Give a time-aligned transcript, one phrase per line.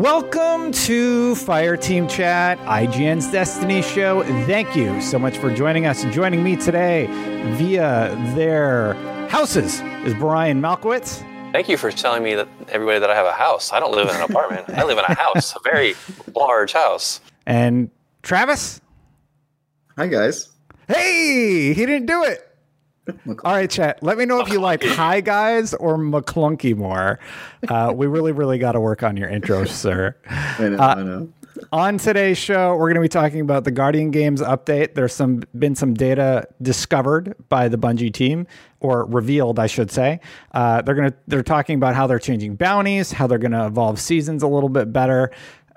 [0.00, 4.22] Welcome to Fireteam Chat, IGN's Destiny Show.
[4.46, 7.04] Thank you so much for joining us and joining me today
[7.58, 8.94] via their
[9.28, 11.22] houses is Brian Malkowitz.
[11.52, 13.74] Thank you for telling me that everybody that I have a house.
[13.74, 14.70] I don't live in an apartment.
[14.70, 15.94] I live in a house, a very
[16.34, 17.20] large house.
[17.44, 17.90] And
[18.22, 18.80] Travis.
[19.98, 20.48] Hi guys.
[20.88, 22.49] Hey, he didn't do it.
[23.08, 24.02] All right, chat.
[24.02, 27.18] Let me know if you like hi guys or McClunky more.
[27.68, 30.14] Uh, we really, really got to work on your intro, sir.
[30.28, 31.28] I know, Uh, I know.
[31.72, 34.94] On today's show, we're going to be talking about the Guardian Games update.
[34.94, 38.46] There's some been some data discovered by the Bungie team,
[38.78, 40.20] or revealed, I should say.
[40.52, 43.66] Uh, they're going to they're talking about how they're changing bounties, how they're going to
[43.66, 45.32] evolve seasons a little bit better,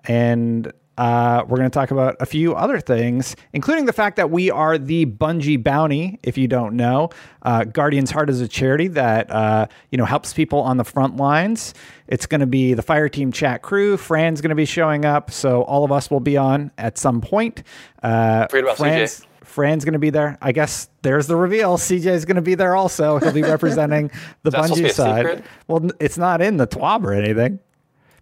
[0.06, 4.30] and uh, we're going to talk about a few other things, including the fact that
[4.30, 6.20] we are the Bungie bounty.
[6.24, 7.10] If you don't know,
[7.42, 11.18] uh, Guardian's Heart is a charity that uh, you know helps people on the front
[11.18, 11.74] lines.
[12.08, 13.98] It's going to be the Fireteam chat crew.
[13.98, 17.22] Fran's going to be showing up, so all of us will be on at some
[17.22, 17.64] point.
[18.04, 19.26] Uh, Forget about Fran's, CJ.
[19.44, 20.38] Fran's going to be there.
[20.42, 21.78] I guess there's the reveal.
[21.78, 23.20] CJ is going to be there also.
[23.20, 24.12] He'll be representing
[24.44, 25.26] the that supposed to be Bungie side.
[25.26, 25.46] secret?
[25.68, 27.60] Well, it's not in the TWAB or anything.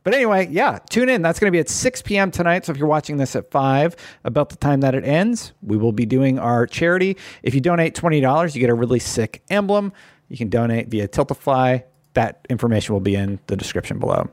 [0.04, 1.22] But anyway, yeah, tune in.
[1.22, 2.32] That's going to be at 6 p.m.
[2.32, 2.66] tonight.
[2.66, 5.92] So if you're watching this at 5, about the time that it ends, we will
[5.92, 7.18] be doing our charity.
[7.44, 9.94] If you donate $20, you get a really sick emblem.
[10.28, 11.84] You can donate via Tiltify.
[12.14, 14.30] That information will be in the description below.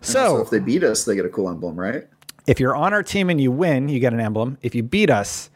[0.00, 2.06] So So if they beat us, they get a cool emblem, right?
[2.46, 4.56] if you're on our team and you win, you get an emblem.
[4.62, 5.50] If you beat us,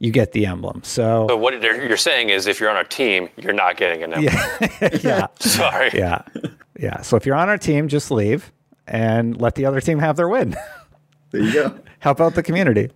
[0.00, 0.82] you get the emblem.
[0.82, 4.02] So But what you're you're saying is if you're on our team, you're not getting
[4.02, 4.70] an emblem.
[5.02, 5.90] yeah, Sorry.
[5.94, 6.22] yeah,
[6.78, 7.00] yeah.
[7.02, 8.50] So if you're on our team, just leave
[8.86, 10.56] and let the other team have their win.
[11.30, 11.78] There you go.
[11.98, 12.90] help out the community.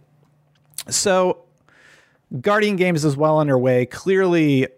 [0.88, 1.44] So,
[2.40, 3.86] Guardian Games is well underway.
[3.86, 4.68] Clearly,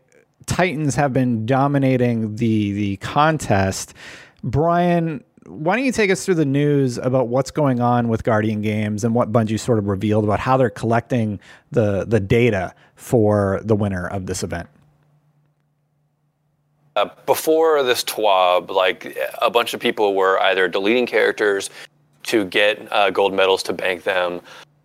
[0.46, 3.94] Titans have been dominating the the contest.
[4.42, 8.60] Brian, why don't you take us through the news about what's going on with Guardian
[8.60, 11.40] Games and what Bungie sort of revealed about how they're collecting
[11.70, 14.68] the the data for the winner of this event?
[16.98, 21.70] Uh, before this TWAB, like a bunch of people were either deleting characters
[22.24, 24.40] to get uh, gold medals to bank them,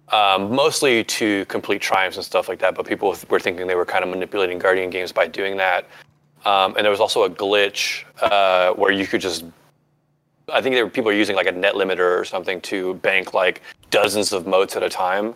[0.10, 2.76] um, mostly to complete triumphs and stuff like that.
[2.76, 5.88] But people were thinking they were kind of manipulating Guardian games by doing that.
[6.46, 9.44] Um, and there was also a glitch uh, where you could just
[10.52, 13.62] I think there were people using like a net limiter or something to bank like
[13.90, 15.34] dozens of motes at a time.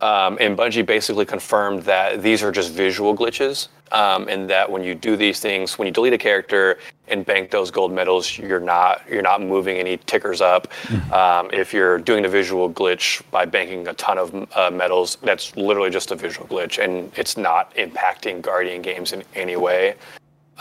[0.00, 4.82] Um, and Bungie basically confirmed that these are just visual glitches, um, and that when
[4.82, 8.60] you do these things, when you delete a character and bank those gold medals, you're
[8.60, 10.68] not you're not moving any tickers up.
[11.12, 15.54] Um, if you're doing the visual glitch by banking a ton of uh, medals, that's
[15.56, 19.96] literally just a visual glitch, and it's not impacting Guardian games in any way.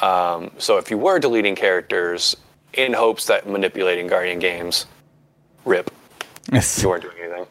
[0.01, 2.35] Um, so if you were deleting characters
[2.73, 4.85] in hopes that manipulating Guardian games,
[5.65, 5.91] rip,
[6.51, 7.45] you weren't doing anything.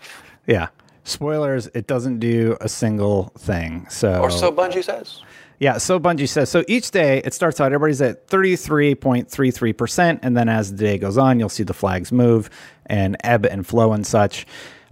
[0.47, 0.69] Yeah.
[1.09, 3.87] Spoilers, it doesn't do a single thing.
[3.89, 5.23] So Or so Bungie says.
[5.59, 10.49] Yeah, so Bungie says so each day it starts out everybody's at 33.33% and then
[10.49, 12.49] as the day goes on you'll see the flags move
[12.87, 14.47] and ebb and flow and such.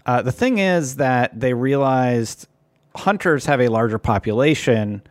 [0.07, 2.49] Uh, the thing is that they realized
[2.97, 5.03] hunters have a larger population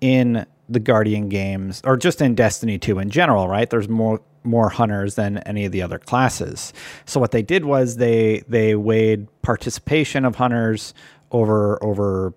[0.00, 3.68] in the Guardian games or just in Destiny 2 in general, right?
[3.68, 6.72] There's more more hunters than any of the other classes.
[7.04, 10.94] So what they did was they they weighed participation of hunters
[11.30, 12.34] over over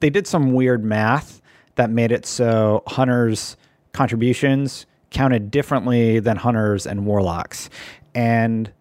[0.00, 1.40] they did some weird math
[1.76, 3.56] that made it so hunters
[3.92, 7.70] contributions counted differently than hunters and warlocks.
[8.14, 8.72] And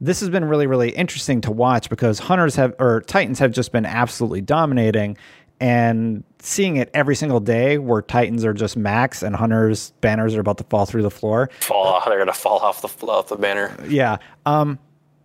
[0.00, 3.72] this has been really really interesting to watch because hunters have or titans have just
[3.72, 5.16] been absolutely dominating
[5.60, 10.40] and seeing it every single day where titans are just max and hunters banners are
[10.40, 12.06] about to fall through the floor Fall off.
[12.06, 13.76] They're gonna fall off the off the banner.
[13.86, 14.16] yeah
[14.46, 14.78] um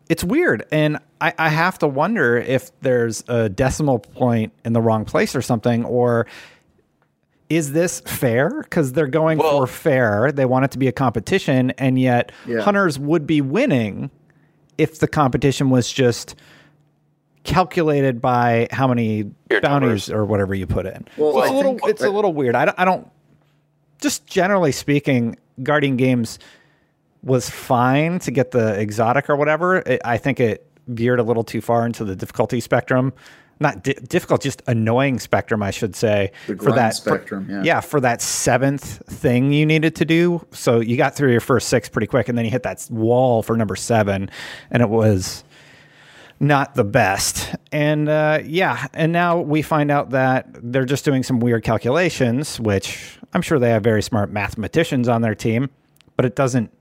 [0.09, 4.81] it's weird and I, I have to wonder if there's a decimal point in the
[4.81, 6.27] wrong place or something or
[7.49, 10.91] is this fair because they're going Well- for fair they want it to be a
[10.91, 12.61] competition and yet Yeah.
[12.61, 14.09] hunters would be winning
[14.77, 16.35] if the competition was just
[17.45, 20.09] calculated by how many Your bounties numbers.
[20.11, 22.55] or whatever you put in Well, So it's I a little it's a little weird
[22.55, 23.07] I don't, I don't
[24.01, 26.37] just generally speaking guardian games
[27.23, 29.77] was fine to get the exotic or whatever.
[29.77, 33.13] It, I think it veered a little too far into the difficulty spectrum.
[33.59, 36.33] Not di- difficult, just annoying spectrum, I should say.
[36.45, 37.63] The for that for- spectrum, yeah.
[37.63, 40.45] yeah, for that seventh thing you needed to do.
[40.51, 43.41] So you got through your first six pretty quick, and then you hit that wall
[43.41, 44.29] for number seven,
[44.69, 45.43] and it was
[46.39, 47.55] not the best.
[47.71, 52.59] And uh, yeah, and now we find out that they're just doing some weird calculations,
[52.59, 55.69] which I'm sure they have very smart mathematicians on their team,
[56.15, 56.71] but it doesn't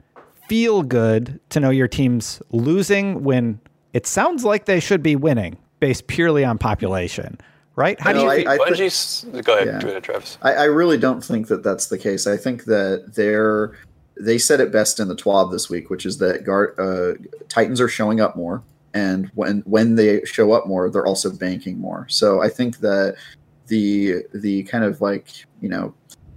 [0.48, 3.60] feel good to know your team's losing when
[3.92, 7.38] it sounds like they should be winning based purely on population,
[7.76, 7.98] right?
[8.00, 8.48] How do you I- feel?
[8.50, 9.26] I thi- Bungie's.
[9.44, 9.78] go ahead, Yeah.
[9.78, 10.36] do it, Travis.
[10.42, 12.26] I, I really don't think that that's the case.
[12.26, 13.72] I think that they're
[14.20, 17.14] they said it best in the TWAB this week, which is that guard uh,
[17.48, 18.62] Titans are showing up more,
[18.94, 22.06] and when when they show up more, they're also banking more.
[22.08, 23.16] So I think that
[23.66, 25.92] the the kind of like you know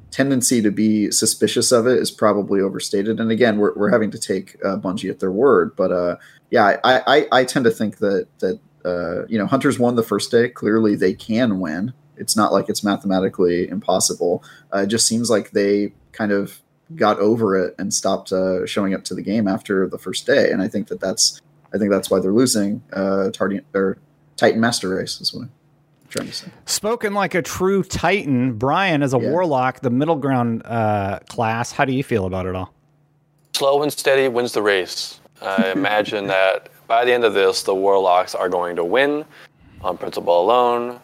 [0.09, 3.19] tendency to be suspicious of it is probably overstated.
[3.19, 6.15] And again, we're, we're having to take uh, Bungie at their word, but uh,
[6.49, 10.03] yeah, I, I I tend to think that that uh, you know Hunters won the
[10.03, 10.49] first day.
[10.49, 11.93] Clearly, they can win.
[12.17, 14.43] It's not like it's mathematically impossible.
[14.73, 16.59] Uh, it just seems like they kind of
[16.95, 20.49] got over it and stopped uh, showing up to the game after the first day.
[20.51, 21.41] And I think that that's
[21.73, 22.81] I think that's why they're losing.
[22.93, 23.97] Uh, Tardian or
[24.37, 25.51] Titan Master Race is what I'm
[26.09, 26.47] trying to say.
[26.65, 29.29] Spoken like a true Titan, Brian is a Yeah.
[29.31, 31.71] warlock, the middle ground uh, class.
[31.71, 32.73] How do you feel about it all?
[33.55, 35.19] Slow and steady wins the race.
[35.41, 39.25] I imagine that by the end of this, the Warlocks are going to win
[39.81, 40.99] on principle alone.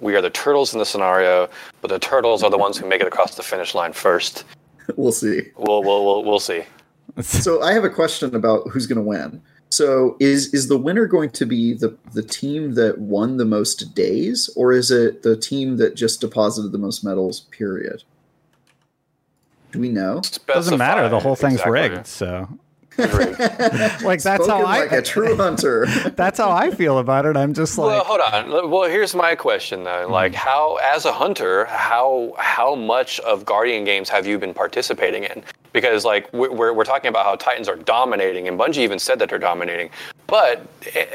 [0.00, 1.48] We are the turtles in the scenario,
[1.80, 4.44] but the turtles are the ones who make it across the finish line first.
[4.96, 5.42] we'll see.
[5.56, 6.64] We'll we'll we'll, we'll see.
[7.20, 9.42] So I have a question about who's going to win.
[9.72, 13.94] So is is the winner going to be the the team that won the most
[13.94, 17.40] days, or is it the team that just deposited the most medals?
[17.40, 18.04] Period.
[19.70, 20.20] Do we know?
[20.46, 21.08] Doesn't matter.
[21.08, 21.72] The whole thing's exactly.
[21.72, 22.06] rigged.
[22.06, 22.58] So,
[22.98, 25.86] like, that's Spoken how I like a true hunter.
[26.16, 27.38] that's how I feel about it.
[27.38, 28.70] I'm just like, Well, hold on.
[28.70, 30.04] Well, here's my question though.
[30.04, 30.12] Hmm.
[30.12, 35.24] Like, how, as a hunter, how how much of Guardian games have you been participating
[35.24, 35.42] in?
[35.72, 39.18] Because like we're we're we're talking about how Titans are dominating, and Bungie even said
[39.20, 39.90] that they're dominating.
[40.26, 40.66] But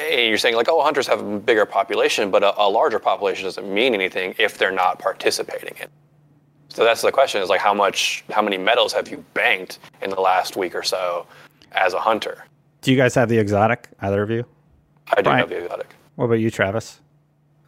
[0.10, 3.72] you're saying like, oh, hunters have a bigger population, but a, a larger population doesn't
[3.72, 5.88] mean anything if they're not participating in.
[6.70, 10.10] So that's the question: is like, how much, how many medals have you banked in
[10.10, 11.25] the last week or so
[11.74, 12.43] as a hunter?
[12.81, 13.89] do you guys have the exotic?
[14.01, 14.46] Either of you?
[15.15, 15.39] I do Right.
[15.39, 15.88] have the exotic.
[16.15, 17.01] What about you, Travis?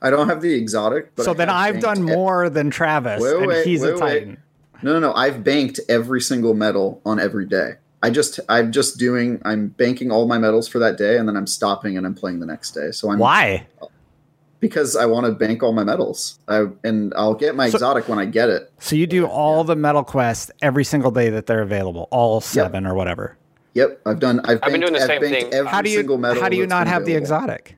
[0.02, 3.22] I don't have the exotic, but so I then I've done e- more than Travis,
[3.22, 4.00] Wait, and wait, he's a wait, wait.
[4.00, 4.38] Titan.
[4.82, 5.14] No, no, no.
[5.14, 7.74] I've banked every single medal on every day.
[8.02, 11.36] I just, I'm just doing, I'm banking all my medals for that day, and then
[11.36, 12.92] I'm stopping and I'm playing the next day.
[12.92, 13.68] So I'm Why?
[14.60, 16.40] because I want to bank all my medals.
[16.48, 18.72] I and I'll get my So- exotic when I get it.
[18.80, 22.86] So you do all the medal quests every single day that they're available, all seven
[22.86, 23.38] or whatever.
[23.74, 24.40] Yep, I've done.
[24.46, 25.54] I've, I've been doing the I've same banked thing.
[25.54, 27.78] Every How do you single medal how do you not been have the exotic?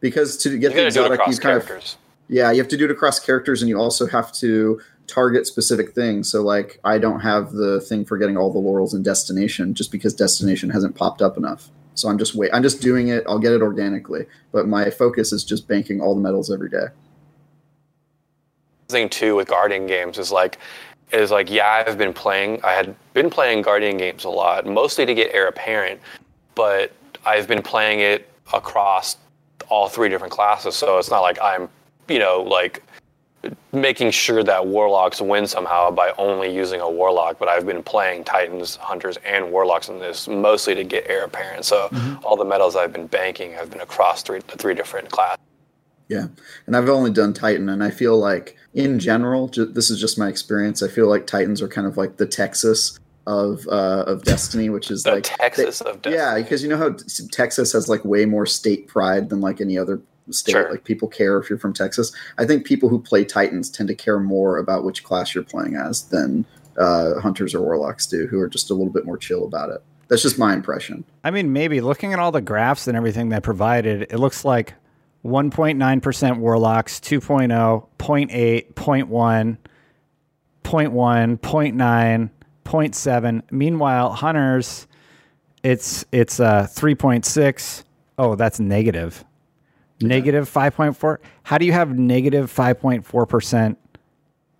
[0.00, 1.96] Because to get You the gotta do it exotic, across you kind of
[2.28, 5.92] yeah, you have to do it across characters, and you also have to target specific
[5.92, 6.30] things.
[6.30, 9.92] So like, I don't have the thing for getting all the laurels in Destination just
[9.92, 11.68] because Destination hasn't popped up enough.
[11.94, 12.50] So I'm just wait.
[12.52, 13.24] I'm just doing it.
[13.26, 16.86] I'll get it organically, but my focus is just banking all the medals every day.
[18.88, 20.58] thing too with Guardian games is like
[21.12, 25.06] is like yeah I've been playing I had been playing Guardian games a lot mostly
[25.06, 26.00] to get heir apparent
[26.56, 26.92] but
[27.24, 29.16] I've been playing it across
[29.68, 31.68] all three different classes, so it's not like I'm,
[32.08, 32.82] you know, like
[33.72, 37.38] making sure that warlocks win somehow by only using a warlock.
[37.38, 41.64] But I've been playing titans, hunters, and warlocks in this mostly to get heir apparent.
[41.64, 42.24] So Mm-hmm.
[42.24, 45.40] all the medals I've been banking have been across three three different classes.
[46.08, 46.28] Yeah,
[46.66, 50.18] and I've only done Titan, and I feel like in general, ju- this is just
[50.18, 50.82] my experience.
[50.82, 54.88] I feel like Titans are kind of like the Texas of uh, of Destiny, which
[54.90, 56.14] is The like Texas of Destiny.
[56.14, 56.94] Yeah, because you know how
[57.32, 60.52] Texas has like way more state pride than like any other state.
[60.52, 60.70] Sure.
[60.70, 62.12] Like people care if you're from Texas.
[62.38, 65.76] I think people who play Titans tend to care more about which class you're playing
[65.76, 66.44] as than
[66.78, 69.82] uh, hunters or warlocks do, who are just a little bit more chill about it.
[70.08, 71.04] That's just my impression.
[71.24, 74.74] I mean, maybe looking at all the graphs and everything they provided, it looks like
[75.24, 79.58] 1.9% warlocks, 2.0, 0.8, 0.1,
[80.62, 82.30] 0.1, 0.9,
[82.64, 83.42] 0.7.
[83.50, 84.86] Meanwhile, hunters,
[85.62, 87.84] it's it's uh 3.6.
[88.18, 89.24] Oh, that's negative.
[90.00, 91.18] Negative 5.4.
[91.44, 93.76] How do you have negative 5.4%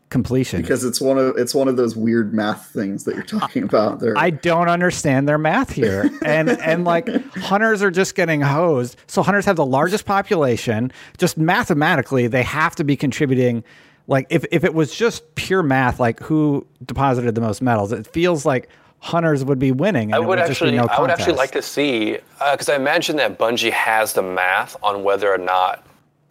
[0.08, 0.62] completion?
[0.62, 4.00] Because it's one of it's one of those weird math things that you're talking about.
[4.00, 6.10] There, I don't understand their math here.
[6.24, 8.96] And and like hunters are just getting hosed.
[9.06, 10.90] So hunters have the largest population.
[11.18, 13.62] Just mathematically, they have to be contributing.
[14.08, 18.06] Like if, if it was just pure math, like who deposited the most medals, it
[18.06, 18.68] feels like
[19.06, 20.12] hunters would be winning.
[20.12, 22.18] And I it would actually, no I would actually like to see
[22.52, 25.86] because I imagine that Bungie has the math on whether or not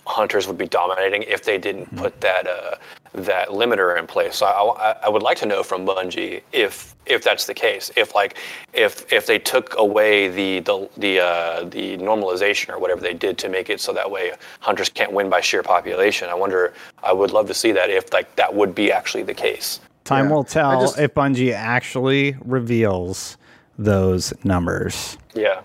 [0.06, 1.98] hunters would be dominating if they didn't Mm-hmm.
[2.04, 2.76] put that uh,
[3.14, 4.36] that limiter in place.
[4.36, 7.92] So I, I, I would like to know from Bungie if if that's the case.
[7.96, 8.38] If like
[8.74, 13.38] if if they took away the the the uh, the normalization or whatever they did
[13.40, 16.30] to make it so that way hunters can't win by sheer population.
[16.30, 16.74] I wonder.
[17.04, 19.80] I would love to see that if like that would be actually the case.
[20.06, 20.32] Time Yeah.
[20.36, 23.38] will tell just- if Bungie actually reveals
[23.78, 25.18] those numbers.
[25.34, 25.62] Yeah.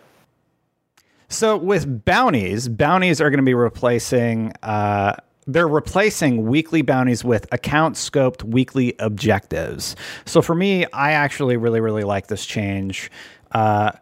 [1.28, 4.52] So with bounties, bounties are going to be replacing.
[4.64, 5.14] Uh,
[5.46, 9.94] they're replacing weekly bounties with account scoped weekly objectives.
[10.24, 13.10] So for me, I actually really really like this change.
[13.52, 13.92] Uh,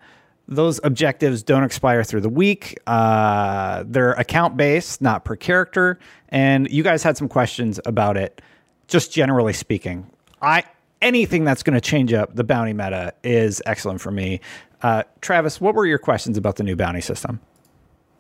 [0.46, 2.78] those objectives don't expire through the week.
[2.86, 5.98] Uh, they're account based, not per character.
[6.30, 8.40] And you guys had some questions about it.
[8.86, 10.06] Just generally speaking,
[10.42, 10.64] I
[11.00, 14.40] anything that's going to change up the bounty meta is excellent for me.
[14.82, 17.40] Uh, Travis, what were your questions about the new bounty system?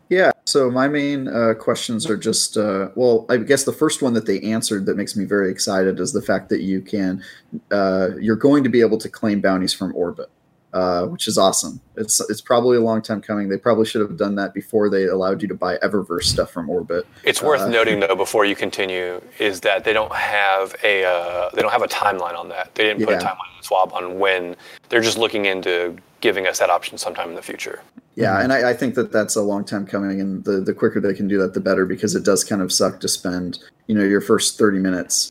[0.08, 0.32] Yeah.
[0.44, 4.26] So my main uh, questions are just uh, well, I guess the first one that
[4.26, 7.22] they answered that makes me very excited is the fact that you can
[7.70, 10.30] uh, you're going to be able to claim bounties from orbit,
[10.72, 11.80] uh, which is awesome.
[11.96, 13.48] It's it's probably a long time coming.
[13.48, 16.68] They probably should have done that before they allowed you to buy Eververse stuff from
[16.68, 17.06] orbit.
[17.24, 21.50] It's worth Uh, noting though before you continue is that they don't have a uh,
[21.54, 22.74] they don't have a timeline on that.
[22.74, 23.18] They didn't put Yeah.
[23.18, 24.56] a timeline on TWAB on when
[24.88, 27.80] they're just looking into giving us that option sometime in the future.
[28.16, 31.00] Yeah, and I, I think that that's a long time coming, and the the quicker
[31.00, 33.94] they can do that, the better, because it does kind of suck to spend you
[33.94, 35.30] know your first thirty minutes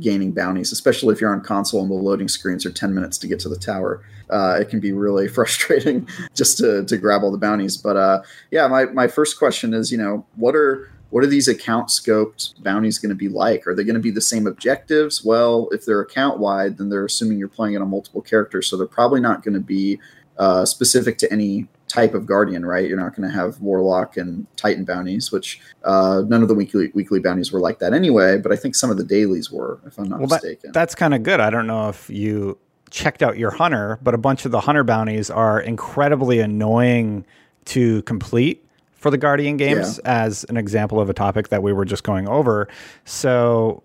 [0.00, 3.26] gaining bounties, especially if you're on console and the loading screens are ten minutes to
[3.26, 4.02] get to the tower.
[4.28, 7.76] Uh, it can be really frustrating just to to grab all the bounties.
[7.76, 11.48] But uh, yeah, my my first question is, you know, what are what are these
[11.48, 13.66] account scoped bounties going to be like?
[13.66, 15.24] Are they going to be the same objectives?
[15.24, 18.76] Well, if they're account wide, then they're assuming you're playing it on multiple characters, so
[18.76, 19.98] they're probably not going to be
[20.38, 22.88] uh, specific to any type of guardian, right?
[22.88, 26.90] You're not going to have warlock and titan bounties, which uh, none of the weekly
[26.94, 28.38] weekly bounties were like that anyway.
[28.38, 30.72] But I think some of the dailies were, if I'm not Well, that, mistaken.
[30.72, 31.40] that's kind of good.
[31.40, 32.56] I don't know if you
[32.90, 37.24] checked out your hunter, but a bunch of the hunter bounties are incredibly annoying
[37.66, 41.86] to complete for the Guardian games, as an example of a topic that we were
[41.86, 42.68] just going over.
[43.06, 43.82] So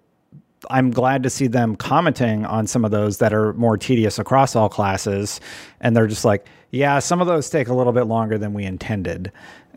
[0.70, 4.56] I'm glad to see them commenting on some of those that are more tedious across
[4.56, 5.40] all classes.
[5.82, 8.64] And they're just like, yeah, some of those take a little bit longer than we
[8.66, 9.32] intended.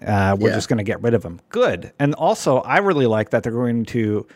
[0.05, 0.55] Uh, we're Yeah.
[0.55, 1.41] just going to get rid of them.
[1.51, 1.93] Good.
[1.99, 4.27] And also, I really like that they're going to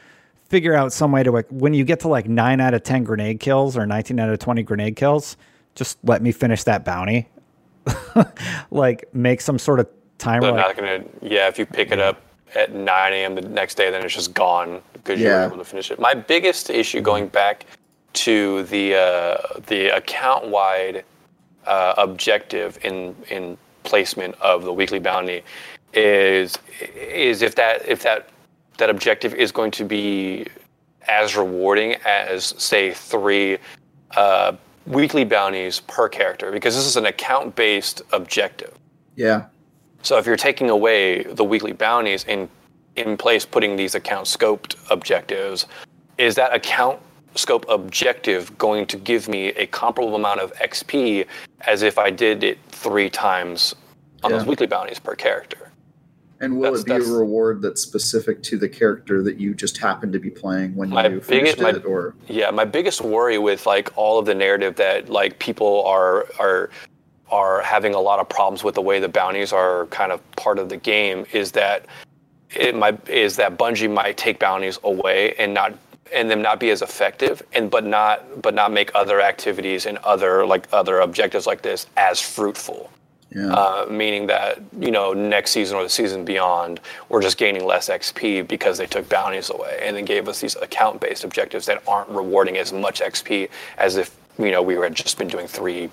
[0.48, 3.04] figure out some way to like when you get to like 9 out of 10
[3.04, 5.38] grenade kills or 19 out of 20 grenade kills
[5.74, 7.26] just let me finish that bounty
[8.70, 11.98] like make some sort of timer They're like, not gonna yeah, if you pick it
[11.98, 12.20] up
[12.54, 15.40] at nine AM the next day then it's just gone because you Yeah.
[15.40, 15.98] were able to finish it.
[15.98, 17.66] My biggest issue going back
[18.14, 21.04] to the uh, the account wide
[21.66, 25.42] uh, objective in in placement of the weekly bounty
[25.94, 26.58] is
[26.94, 28.28] is if that if that
[28.78, 30.46] that objective is going to be
[31.08, 33.58] as rewarding as say three
[34.16, 34.52] uh,
[34.86, 38.72] weekly bounties per character because this is an account based objective.
[39.16, 39.44] yeah,
[40.02, 42.48] So if you're taking away the weekly bounties in
[42.96, 45.66] in place, putting these account scoped objectives,
[46.18, 47.00] is that account
[47.36, 51.24] scope objective going to give me a comparable amount of XP
[51.62, 53.74] as if I did it three times
[54.22, 55.70] on those weekly bounties per character?
[56.40, 59.78] And will That's- it be a reward that's specific to the character that you just
[59.78, 63.00] happen to be playing when My you finished biggest- my- it, or Yeah, my biggest
[63.00, 66.68] worry with like all of the narrative that like people are are
[67.32, 70.58] are having a lot of problems with the way the bounties are kind of part
[70.58, 71.86] of the game is that
[72.54, 75.72] it might is that Bungie might take bounties away and not
[76.12, 79.96] and them not be as effective and but not but not make other activities and
[79.98, 82.90] other like other objectives like this as fruitful.
[83.34, 87.64] yeah, Uh, meaning that you know next season or the season beyond, we're just gaining
[87.64, 91.82] less XP because they took bounties away and then gave us these account-based objectives that
[91.88, 93.48] aren't rewarding as much XP
[93.78, 95.88] as if you know we had just been doing three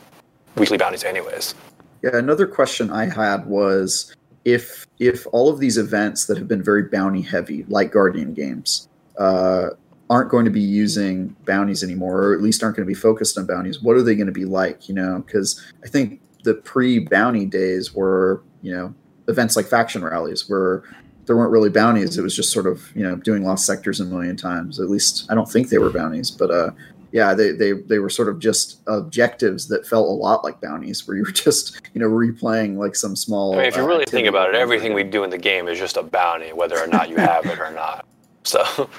[0.55, 1.55] weekly bounties anyways.
[2.03, 4.15] Yeah, another question I had was
[4.45, 8.87] if if all of these events that have been very bounty heavy, like Guardian games,
[9.17, 9.69] uh,
[10.09, 13.37] aren't going to be using bounties anymore, or at least aren't going to be focused
[13.37, 14.89] on bounties, what are they going to be like?
[14.89, 18.93] You know, because I think the pre-bounty days were you know
[19.27, 20.83] events like faction rallies where
[21.25, 22.17] there weren't really bounties.
[22.17, 24.79] It was just sort of you know doing lost sectors a million times.
[24.79, 26.71] At least I don't think they were bounties, but uh,
[27.11, 31.07] yeah, they, they they were sort of just objectives that felt a lot like bounties,
[31.07, 33.53] where you were just you know replaying like some small.
[33.53, 35.67] I mean, if you uh, really think about it, everything we do in the game
[35.67, 38.05] is just a bounty, whether or not you have it or not.
[38.43, 38.89] So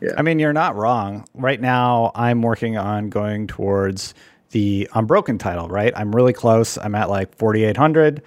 [0.00, 1.26] yeah, I mean, you're not wrong.
[1.34, 4.14] Right now, I'm working on going towards
[4.50, 5.92] the Unbroken title, right?
[5.94, 6.78] I'm really close.
[6.78, 8.22] I'm at like 4,800.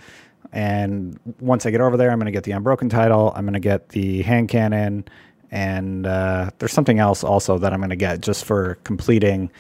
[0.51, 3.34] And once I get over there, I'm going to get the Unbroken title.
[3.36, 5.06] I'm going to get the hand cannon.
[5.51, 9.51] And uh, there's something else also that I'm going to get just for completing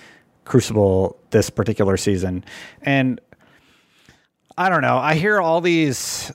[0.45, 2.43] Crucible this particular season.
[2.81, 3.21] And
[4.57, 4.97] I don't know.
[4.97, 6.31] I hear all these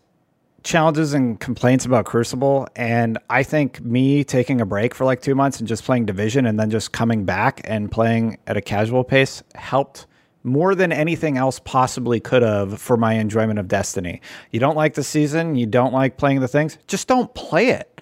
[0.63, 5.35] challenges and complaints about Crucible, and I think me taking a break for like two
[5.35, 9.05] months and just playing Division and then just coming back and playing at a casual
[9.05, 10.07] pace helped
[10.43, 14.21] more than anything else possibly could have for my enjoyment of Destiny.
[14.51, 17.94] You don't like the season, you don't like playing the things, just don't play it.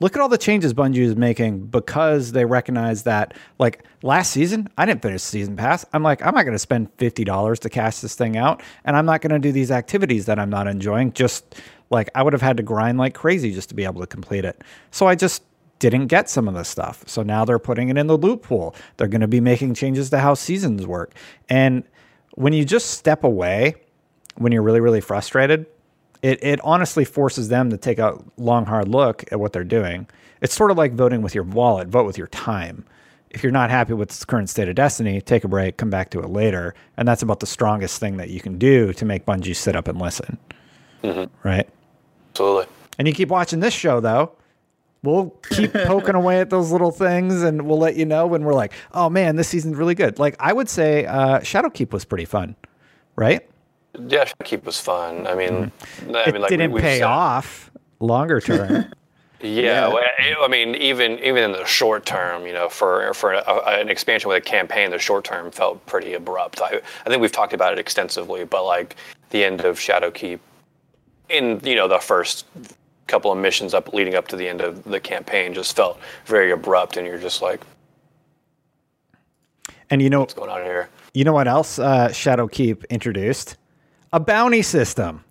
[0.00, 4.68] Look at all the changes Bungie is making because they recognize that, like last season,
[4.78, 5.84] I didn't finish season pass.
[5.92, 8.96] I'm like, I'm not going to spend fifty dollars to cash this thing out, and
[8.96, 11.12] I'm not going to do these activities that I'm not enjoying.
[11.12, 11.54] Just
[11.90, 14.46] like I would have had to grind like crazy just to be able to complete
[14.46, 14.62] it.
[14.90, 15.42] So I just
[15.80, 17.04] didn't get some of this stuff.
[17.06, 18.74] So now they're putting it in the loot pool.
[18.96, 21.14] They're going to be making changes to how seasons work.
[21.48, 21.84] And
[22.34, 23.74] when you just step away,
[24.36, 25.66] when you're really really frustrated,
[26.22, 30.06] it, it honestly forces them to take a long, hard look at what they're doing.
[30.40, 32.84] It's sort of like voting with your wallet, vote with your time.
[33.30, 36.10] If you're not happy with the current state of Destiny, take a break, come back
[36.10, 36.74] to it later.
[36.96, 39.86] And that's about the strongest thing that you can do to make Bungie sit up
[39.86, 40.38] and listen.
[41.44, 41.68] Right?
[42.40, 42.66] absolutely.
[42.98, 44.32] And you keep watching this show, though.
[45.02, 48.54] We'll keep poking away at those little things and we'll let you know when we're
[48.54, 50.18] like, oh man, this season's really good.
[50.18, 52.56] Like, I would say uh, Shadowkeep was pretty fun,
[53.16, 53.48] right?
[53.98, 55.26] Yeah, Keep was fun.
[55.26, 56.14] I mean, Mm-hmm.
[56.14, 58.86] it mean, like didn't we, pay said- off longer term.
[59.42, 63.32] Yeah, well, I- I mean, even even in the short term, you know, for for
[63.32, 63.42] a,
[63.80, 66.60] an expansion with a campaign, the short term felt pretty abrupt.
[66.60, 68.96] I, I think we've talked about it extensively, but like
[69.30, 70.40] the end of Shadowkeep,
[71.30, 72.44] in you know the first
[73.06, 76.50] couple of missions up leading up to the end of the campaign, just felt very
[76.50, 77.62] abrupt, and you're just like,
[79.88, 80.90] and you know, what's going on here?
[81.14, 83.56] You know what else uh, Shadowkeep introduced?
[84.12, 85.24] A bounty system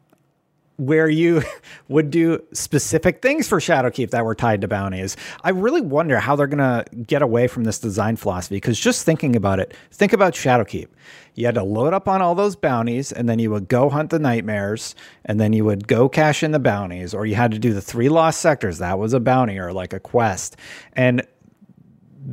[0.79, 1.43] where you
[1.89, 5.17] would do specific things for Shadowkeep that were tied to bounties.
[5.43, 9.05] I really wonder how they're going to get away from this design philosophy because just
[9.05, 10.87] thinking about it, think about Shadowkeep.
[11.35, 14.09] You had to load up on all those bounties and then you would go hunt
[14.09, 17.59] the nightmares and then you would go cash in the bounties or you had to
[17.59, 18.77] do the three lost sectors.
[18.79, 20.55] That was a bounty or like a quest.
[20.93, 21.25] And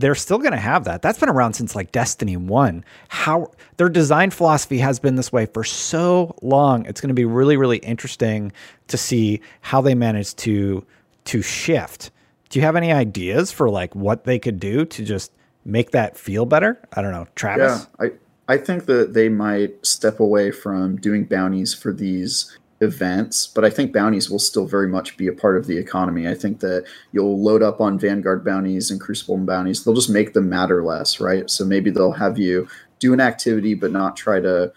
[0.00, 1.02] they're still going to have that.
[1.02, 2.84] That's been around since like Destiny 1.
[3.08, 6.84] How their design philosophy has been this way for so long.
[6.86, 8.52] It's going to be really really interesting
[8.88, 10.84] to see how they manage to
[11.26, 12.10] to shift.
[12.48, 15.32] Do you have any ideas for like what they could do to just
[15.64, 16.80] make that feel better?
[16.92, 17.86] I don't know, Travis.
[18.00, 23.46] Yeah, I I think that they might step away from doing bounties for these events,
[23.46, 26.28] but I think bounties will still very much be a part of the economy.
[26.28, 29.84] I think that you'll load up on Vanguard bounties and Crucible bounties.
[29.84, 31.48] They'll just make them matter less, right?
[31.50, 34.72] So maybe they'll have you do an activity but not try to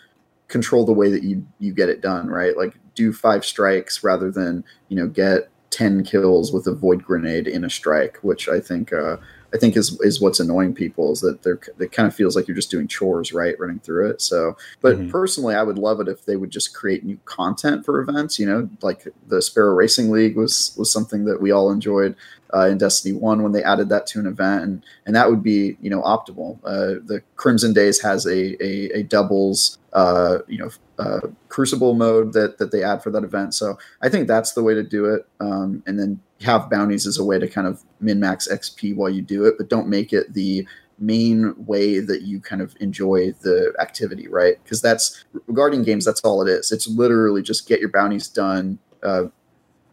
[0.48, 2.56] control the way that you you get it done, right?
[2.56, 7.48] Like do five strikes rather than, you know, get 10 kills with a void grenade
[7.48, 9.18] in a strike, which I think uh
[9.54, 12.48] I think is is what's annoying people is that they're it kind of feels like
[12.48, 14.22] you're just doing chores, right, running through it.
[14.22, 15.10] So, but Mhm.
[15.10, 18.38] personally, I would love it if they would just create new content for events.
[18.38, 22.16] You know, like the Sparrow Racing League was was something that we all enjoyed
[22.54, 25.42] uh, in Destiny One when they added that to an event, and and that would
[25.44, 26.60] be you know optimal.
[26.64, 32.34] Uh, the Crimson Days has a a, a doubles uh, you know uh, Crucible mode
[32.34, 33.54] that that they add for that event.
[33.56, 37.18] So I think that's the way to do it, um, and then have bounties as
[37.18, 40.14] a way to kind of min max XP while you do it, but don't make
[40.14, 40.68] it the
[41.00, 44.56] main way that you kind of enjoy the activity, right?
[44.64, 45.24] Because that's
[45.54, 46.72] Guardian games, that's all it is.
[46.72, 49.26] It's literally just get your bounties done, uh,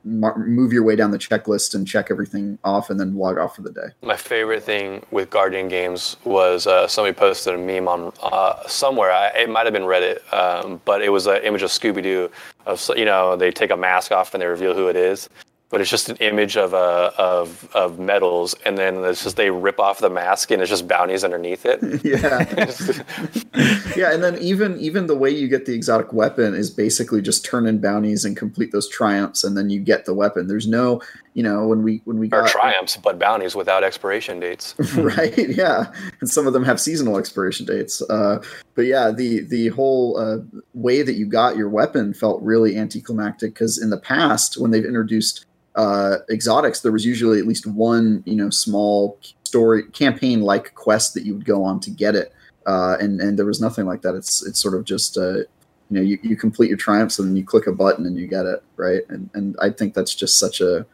[0.05, 3.63] move your way down the checklist and check everything off, and then log off for
[3.63, 3.89] the day.
[4.03, 9.11] My favorite thing with Guardian games was uh, somebody posted a meme on uh, somewhere.
[9.11, 12.31] I, it might have been Reddit, um, but it was an image of Scooby Doo.
[12.67, 15.29] Of you know, they take a mask off and they reveal who it is.
[15.69, 19.51] But it's just an image of uh, of of medals, and then it's just they
[19.51, 21.81] rip off the mask, and it's just bounties underneath it.
[22.05, 23.93] yeah.
[23.97, 27.45] yeah, and then even even the way you get the exotic weapon is basically just
[27.45, 30.47] turn in bounties and complete those triumphs, and then you get the weapon.
[30.47, 31.03] There's no,
[31.35, 34.75] you know, when we when we got triumphs, but bounties without expiration dates.
[34.97, 38.43] right yeah and some of them have seasonal expiration dates uh,
[38.75, 40.39] but yeah the the whole uh,
[40.75, 44.85] way that you got your weapon felt really anticlimactic because in the past when they've
[44.85, 45.47] introduced
[45.77, 51.15] uh, exotics there was usually at least one you know small story campaign like quest
[51.15, 52.33] that you would go on to get it.
[52.67, 54.15] Uh, and and there was nothing like that.
[54.15, 55.47] It's it's sort of just uh, you
[55.91, 58.45] know you, you complete your triumphs and then you click a button and you get
[58.45, 59.03] it right?
[59.09, 60.85] And and i think that's just such a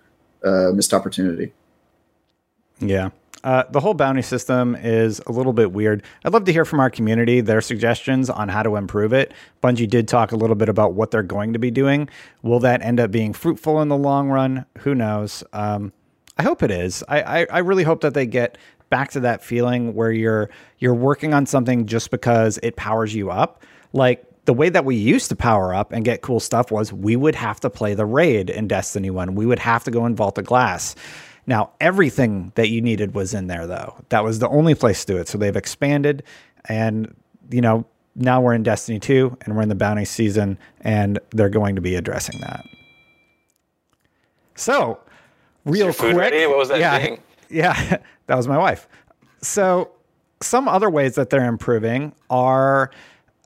[0.45, 1.53] uh, missed opportunity.
[2.79, 3.11] Yeah.
[3.45, 6.03] Uh, the whole bounty system is a little bit weird.
[6.25, 9.33] I'd love to hear from our community their suggestions on how to improve it.
[9.63, 12.09] Bungie did talk a little bit about what they're going to be doing.
[12.43, 14.65] Will that end up being fruitful in the long run?
[14.79, 15.43] Who knows?
[15.53, 15.93] Um,
[16.39, 17.03] I hope it is.
[17.09, 18.59] I, I, I really hope that they get
[18.91, 23.31] back to that feeling where you're you're working on something just because it powers you
[23.31, 23.63] up.
[23.93, 27.17] Like the way that we used to power up and get cool stuff was we
[27.17, 29.35] would have to play the raid in Destiny 1.
[29.35, 30.95] We would have to go in Vault of Glass.
[31.47, 33.97] Now, everything that you needed was in there, though.
[34.11, 35.29] That was the only place to do it.
[35.29, 36.23] So they've expanded,
[36.69, 37.15] and
[37.51, 41.49] you know now we're in Destiny 2 and we're in the bounty season, and they're
[41.49, 42.65] going to be addressing that.
[44.55, 45.01] So,
[45.65, 46.47] real quick, ready?
[46.47, 47.21] What was that yeah, thing?
[47.51, 48.89] Yeah, that was my wife.
[49.43, 49.91] So,
[50.41, 52.91] some other ways that they're improving are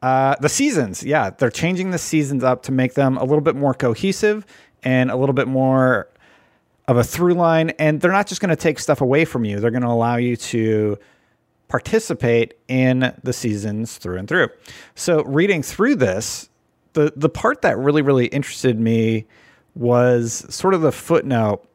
[0.02, 1.02] uh, the seasons.
[1.02, 4.46] Yeah, they're changing the seasons up to make them a little bit more cohesive
[4.85, 6.09] and a little bit more
[6.88, 7.70] of a through line.
[7.79, 10.16] And they're not just going to take stuff away from you, they're going to allow
[10.16, 10.99] you to
[11.68, 14.49] participate in the seasons through and through.
[14.94, 16.49] So, reading through this,
[16.92, 19.27] the, the part that really, really interested me
[19.75, 21.66] was sort of the footnote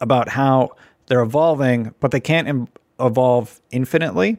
[0.00, 0.70] about how
[1.06, 4.38] they're evolving, but they can't Im- evolve infinitely,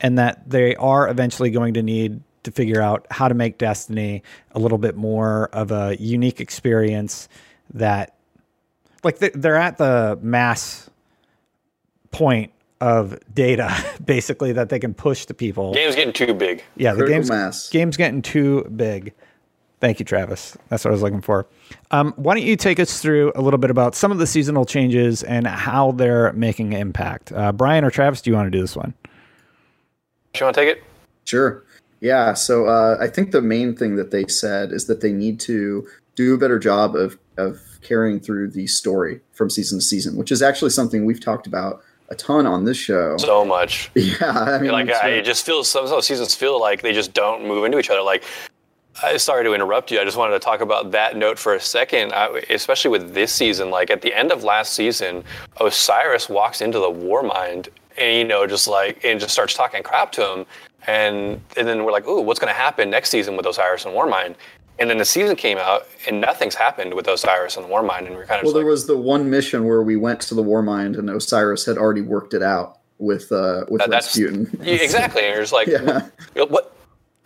[0.00, 4.22] and that they are eventually going to need to figure out how to make Destiny
[4.52, 7.28] a little bit more of a unique experience
[7.72, 8.14] that,
[9.02, 10.88] like, they- they're at the mass
[12.10, 15.72] point of data, basically, that they can push to people.
[15.74, 16.62] Game's getting too big.
[16.76, 17.68] Yeah, the Critical game's mass.
[17.70, 19.12] game's getting too big.
[19.80, 20.56] Thank you, Travis.
[20.68, 21.46] That's what I was looking for.
[21.90, 24.64] Um, why don't you take us through a little bit about some of the seasonal
[24.64, 27.32] changes and how they're making an impact?
[27.32, 28.94] Uh, Brian or Travis, do you want to do this one?
[30.38, 30.84] You want to take it?
[31.24, 31.64] Sure.
[32.00, 32.34] Yeah.
[32.34, 35.84] So uh, I think the main thing that they said is that they need to
[36.14, 40.32] do a better job of of carrying through the story from season to season, which
[40.32, 43.16] is actually something we've talked about a ton on this show.
[43.16, 43.90] So much.
[43.94, 44.30] yeah.
[44.30, 47.14] I mean, like I, it just feels some of those seasons feel like they just
[47.14, 48.02] don't move into each other.
[48.02, 48.24] Like,
[49.02, 49.98] I sorry to interrupt you.
[49.98, 53.32] I just wanted to talk about that note for a second, I, especially with this
[53.32, 53.70] season.
[53.70, 55.24] Like at the end of last season,
[55.60, 57.68] Osiris walks into the Warmind
[57.98, 60.46] and you know just like and just starts talking crap to him,
[60.86, 63.94] and and then we're like, ooh, what's going to happen next season with Osiris and
[63.94, 64.34] Warmind?
[64.82, 68.06] And then the season came out and nothing's happened with Osiris and the War Warmind,
[68.08, 70.34] and we're kind of well, there like, was the one mission where we went to
[70.34, 74.50] the Warmind and Osiris had already worked it out with uh, with that- that's Rasputin.
[74.60, 75.22] Yeah, exactly.
[75.22, 76.08] And you're just like, Yeah.
[76.34, 76.74] what?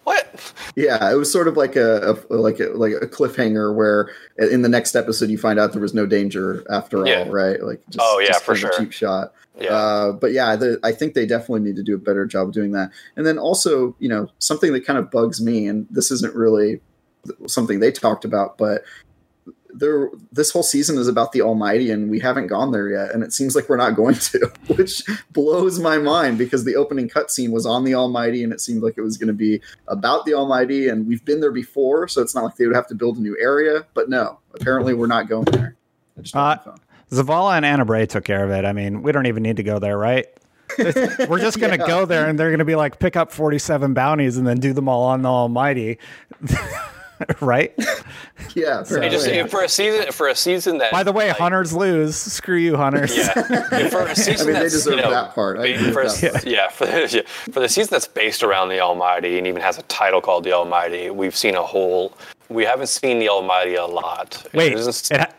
[0.04, 0.52] What?
[0.76, 4.60] Yeah, it was sort of like a, a like a like a cliffhanger where in
[4.60, 7.26] the next episode you find out there was no danger after all, Yeah.
[7.30, 7.62] right?
[7.62, 8.70] Like, just, Oh, yeah, just for sure.
[8.78, 9.32] cheap shot.
[9.58, 9.72] Yeah.
[9.74, 12.52] Uh, but yeah, the, I think they definitely need to do a better job of
[12.52, 12.90] doing that.
[13.16, 16.82] And then also, you know, something that kind of bugs me, and this isn't really
[17.46, 18.82] something they talked about, but
[19.78, 23.22] there, this whole season is about the Almighty, and we haven't gone there yet, and
[23.22, 27.50] it seems like we're not going to, which blows my mind because the opening cutscene
[27.50, 30.32] was on the Almighty, and it seemed like it was going to be about the
[30.32, 33.18] Almighty, and we've been there before, so it's not like they would have to build
[33.18, 33.84] a new area.
[33.92, 35.76] But no, apparently we're not going there.
[36.32, 36.56] Uh.
[37.12, 38.64] Zavala and Ana Bray took care of it.
[38.64, 40.26] I mean, we don't even need to go there, right?
[40.76, 41.86] We're just going to Yeah.
[41.86, 44.72] go there and they're going to be like, pick up 47 bounties and then do
[44.72, 45.98] them all on the Almighty.
[47.40, 47.72] right?
[48.54, 49.10] Yeah, It apparently.
[49.10, 50.92] just, for a season, for a season that.
[50.92, 52.16] By the way, like, hunters lose.
[52.16, 53.16] Screw you, hunters.
[53.16, 53.32] Yeah,
[53.88, 55.58] for a season I mean, they that's, deserve you know, that part.
[55.58, 56.46] I ba- agree with for, that part.
[56.46, 59.78] Yeah, for the, yeah, for the season that's based around the Almighty and even has
[59.78, 62.16] a title called the Almighty, we've seen a whole.
[62.48, 64.46] We haven't seen the Almighty a lot.
[64.54, 65.32] Wait, It isn't- it ha-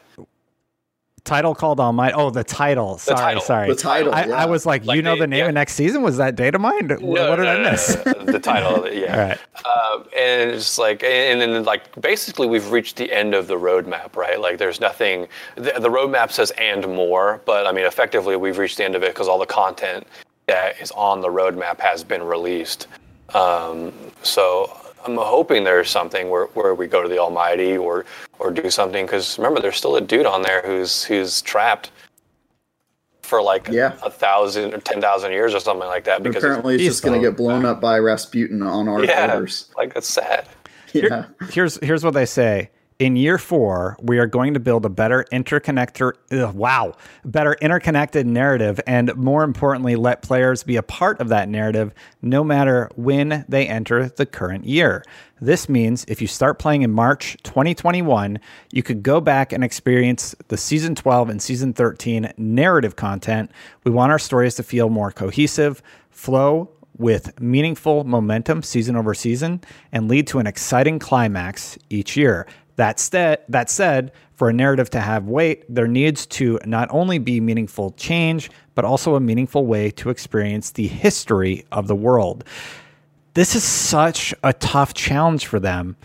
[1.27, 2.15] title called Almighty.
[2.15, 2.97] Oh, the title.
[2.97, 3.41] Sorry, title.
[3.41, 3.67] sorry.
[3.69, 4.35] The title, I, yeah.
[4.35, 5.47] I was like, Like you know the- the name yeah.
[5.49, 6.01] of next season?
[6.01, 6.89] Was that data mined?
[6.89, 7.97] No, what did no, I miss?
[8.05, 9.11] no, no, the title it, yeah.
[9.65, 9.95] All right.
[9.95, 14.15] Um, and it's like, and then like basically we've reached the end of the roadmap,
[14.15, 14.39] right?
[14.39, 15.27] Like there's nothing.
[15.55, 19.03] The, the roadmap says and more, but I mean effectively we've reached the end of
[19.03, 20.07] it because all the content
[20.47, 22.87] that is on the roadmap has been released.
[23.33, 23.91] Um,
[24.23, 24.71] so
[25.05, 28.05] I'm hoping there's something where, where we go to the Almighty or
[28.39, 31.91] or do something because remember there's still a dude on there who's who's trapped
[33.21, 33.93] for like Yeah.
[34.03, 37.03] a thousand or ten thousand years or something like that because Apparently, it's He's just
[37.03, 39.69] going to get blown up by Rasputin on our yeah, orders.
[39.77, 40.47] like that's sad.
[40.93, 41.25] Yeah.
[41.51, 42.69] here's here's what they say.
[42.99, 46.13] In year four, we are going to build a better interconnector.
[46.31, 51.47] ugh, wow, better interconnected narrative, and more importantly, let players be a part of that
[51.47, 55.03] narrative, no matter when they enter the current year.
[55.39, 58.39] This means if you start playing in March 2021,
[58.71, 63.51] you could go back and experience the season 12 and season 13 narrative content.
[63.83, 69.62] We want our stories to feel more cohesive, flow with meaningful momentum season over season
[69.91, 72.47] and lead to an exciting climax each year.
[72.77, 77.17] That, sta- that said, for a narrative to have weight, there needs to not only
[77.17, 82.43] be meaningful change, but also a meaningful way to experience the history of the world.
[83.33, 85.95] This is such a tough challenge for them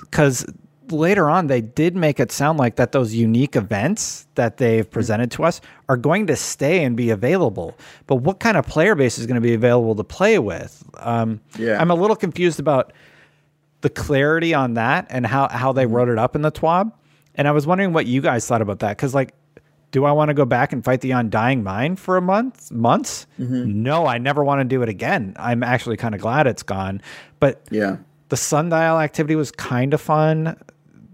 [0.00, 0.44] because
[0.90, 5.30] later on they did make it sound like that those unique events that they've presented
[5.32, 7.76] to us are going to stay and be available.
[8.06, 10.82] But what kind of player base is going to be available to play with?
[10.98, 11.80] Um, Yeah.
[11.80, 12.92] I'm a little confused about
[13.82, 16.90] the clarity on that and how, how they wrote it up in the TWAB.
[17.34, 18.96] And I was wondering what you guys thought about that.
[18.98, 19.34] Cause like,
[19.90, 23.26] do I want to go back and fight the Undying Mind for a month, months?
[23.38, 25.34] No, I never want to do it again.
[25.38, 27.02] I'm actually kind of glad it's gone.
[27.40, 27.98] But Yeah.
[28.30, 30.56] the sundial activity was kind of fun.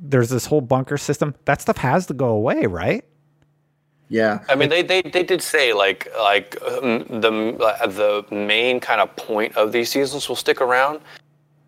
[0.00, 1.35] There's this whole bunker system.
[1.46, 3.04] That stuff has to go away, right?
[4.09, 4.40] Yeah.
[4.48, 9.00] I mean, they, they, they did say like like um, the uh, the main kind
[9.00, 11.00] of point of these seasons will stick around,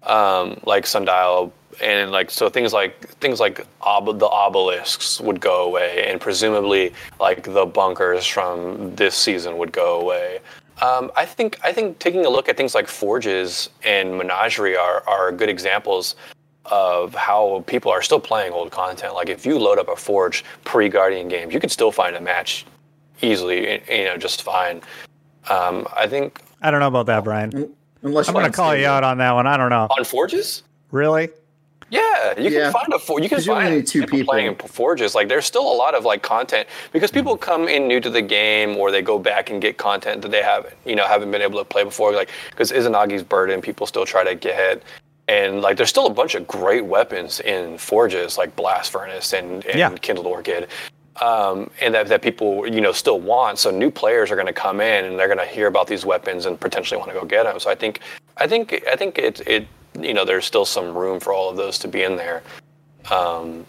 [0.04, 5.64] um, like sundial and like so things like things like ob- the obelisks would go
[5.64, 10.40] away, and presumably like the bunkers from this season would go away.
[10.82, 15.02] Um, I think I think taking a look at things like forges and menagerie are
[15.06, 16.16] are good examples
[16.66, 19.14] of how people are still playing old content.
[19.14, 22.64] Like if you load up a Forge pre-Guardian games, you can still find a match
[23.22, 24.80] easily, you know, just fine.
[25.48, 27.74] Um, I think I don't know about that, Brian.
[28.02, 29.46] Unless I'm going to call you out on that one.
[29.46, 29.86] I don't know.
[29.96, 31.28] on Forges, Really?
[31.90, 32.64] yeah, you Yeah.
[32.64, 34.54] can find a For- you can 'Cause you only find two people, playing in.
[34.54, 35.14] Forges.
[35.14, 38.22] Like there's still a lot of like content because people come in new to the
[38.22, 41.42] game or they go back and get content that they haven't you know haven't been
[41.42, 42.12] able to play before.
[42.12, 44.82] Like because Izanagi's burden, people still try to get.
[45.28, 49.64] And like, there's still a bunch of great weapons in Forges, like Blast Furnace and,
[49.64, 49.90] and Yeah.
[50.00, 50.66] Kindled Orchid,
[51.20, 53.58] um, and that, that people you know still want.
[53.58, 56.04] So new players are going to come in and they're going to hear about these
[56.04, 57.60] weapons and potentially want to go get them.
[57.60, 58.00] So I think
[58.36, 59.66] I think I think it it
[59.98, 62.42] you know there's still some room for all of those to be in there,
[63.10, 63.66] um,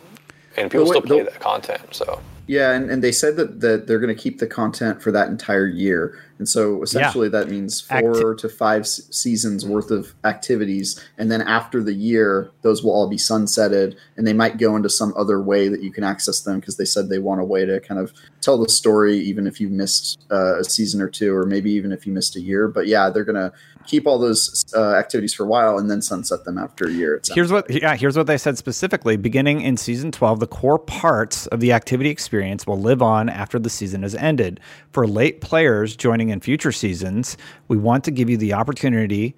[0.57, 1.81] and people still play the- that content.
[1.91, 5.11] So Yeah, and, and they said that, that they're going to keep the content for
[5.11, 6.19] that entire year.
[6.37, 10.99] And so essentially that means four to five seasons worth of activities.
[11.19, 14.89] And then after the year, those will all be sunsetted and they might go into
[14.89, 17.65] some other way that you can access them because they said they want a way
[17.65, 21.35] to kind of tell the story, even if you missed uh, a season or two,
[21.35, 22.67] or maybe even if you missed a year.
[22.67, 23.53] But yeah, they're going to
[23.85, 27.21] keep all those uh, activities for a while and then sunset them after a year.
[27.33, 29.17] Here's what yeah, here's what they said specifically.
[29.17, 33.59] Beginning in season 12, the core parts of the activity experience will live on after
[33.59, 34.59] the season has ended.
[34.91, 39.35] For late players joining in future seasons, we want to give you the opportunity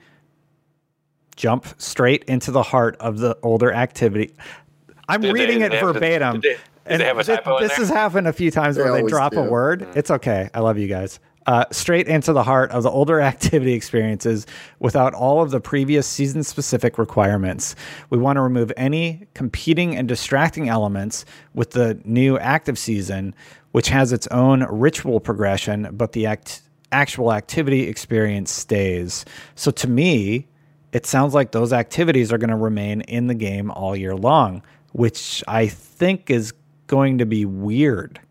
[1.35, 4.33] jump straight into the heart of the older activity.
[5.09, 6.39] I'm Did reading did it they to- verbatim.
[6.41, 6.59] did they-
[6.91, 7.85] did they have a typo in this there?
[7.85, 9.49] has happened a few times They where they always drop a do.
[9.49, 9.87] word.
[9.95, 10.49] It's okay.
[10.53, 11.19] I love you guys.
[11.45, 14.47] Uh, straight into the heart of the older activity experiences
[14.79, 17.75] without all of the previous season specific requirements.
[18.09, 23.35] We want to remove any competing and distracting elements with the new active season,
[23.73, 26.61] which has its own ritual progression, but the act-
[26.93, 29.25] actual activity experience stays.
[29.55, 30.47] So to me,
[30.93, 34.61] it sounds like those activities are going to remain in the game all year long,
[34.93, 36.53] which I think is
[36.87, 38.21] going to be weird.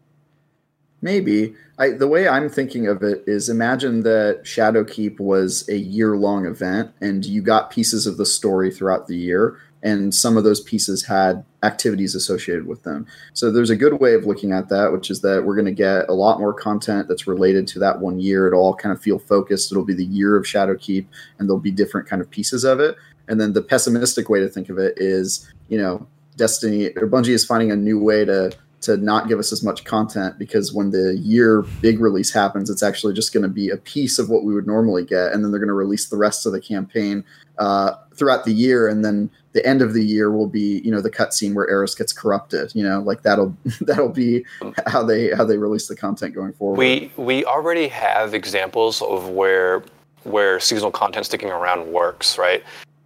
[1.03, 1.55] Maybe.
[1.83, 6.47] I, the way I'm thinking of it is imagine that Shadowkeep was a year long
[6.47, 10.61] event and you got pieces of the story throughout the year, and some of those
[10.61, 13.05] pieces had activities associated with them.
[13.33, 15.73] So there's a good way of looking at that, which is that we're going to
[15.73, 18.47] get a lot more content that's related to that one year.
[18.47, 19.73] It'll all kind of feel focused.
[19.73, 21.05] It'll be the year of Shadowkeep,
[21.40, 22.95] and there'll be different kind of pieces of it.
[23.27, 27.31] And then the pessimistic way to think of it is, you know, Destiny or Bungie
[27.31, 30.90] is finding a new way to to not give us as much content because when
[30.90, 34.45] the year big release happens, it's actually just going to be a piece of what
[34.45, 37.25] we would normally get, and then they're going to release the rest of the campaign
[37.59, 41.01] uh, throughout the year, and then the end of the year will be you know
[41.01, 42.73] the cutscene where Eris gets corrupted.
[42.75, 44.45] You know, like that'll that'll be
[44.87, 46.79] how they how they release the content going forward.
[46.79, 49.83] We we already have examples of where
[50.25, 52.62] where seasonal content sticking around works, right?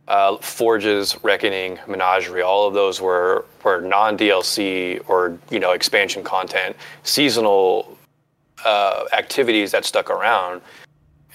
[0.09, 6.23] Uh, Forges, Reckoning, Menagerie, all of those were were non DLC or you know expansion
[6.23, 7.97] content, seasonal
[8.65, 10.61] uh, activities that stuck around,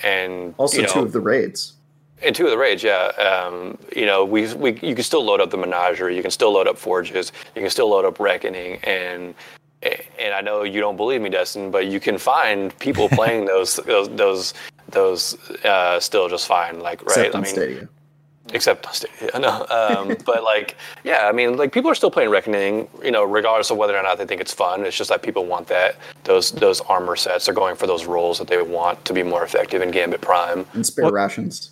[0.04, 1.74] and also you know, two of the raids.
[2.24, 3.08] And two of the raids, yeah.
[3.18, 6.52] Um, you know, we, we you can still load up the Menagerie, you can still
[6.52, 9.34] load up Forges, you can still load up Reckoning, and
[9.82, 13.76] and I know you don't believe me, Destin, but you can find people playing those
[13.86, 14.54] those those
[14.90, 16.80] those uh, still just fine.
[16.80, 17.52] Like right, Except I mean.
[17.52, 17.90] Stadia
[18.54, 19.30] except on Stadia.
[19.40, 23.24] No, um, but like, yeah, I mean, like people are still playing Reckoning, you know,
[23.24, 24.86] regardless of whether or not they think it's fun.
[24.86, 27.46] It's just that people want that those those armor sets.
[27.46, 30.66] They're going for those roles that they want to be more effective in Gambit Prime
[30.74, 31.72] and spare well, rations.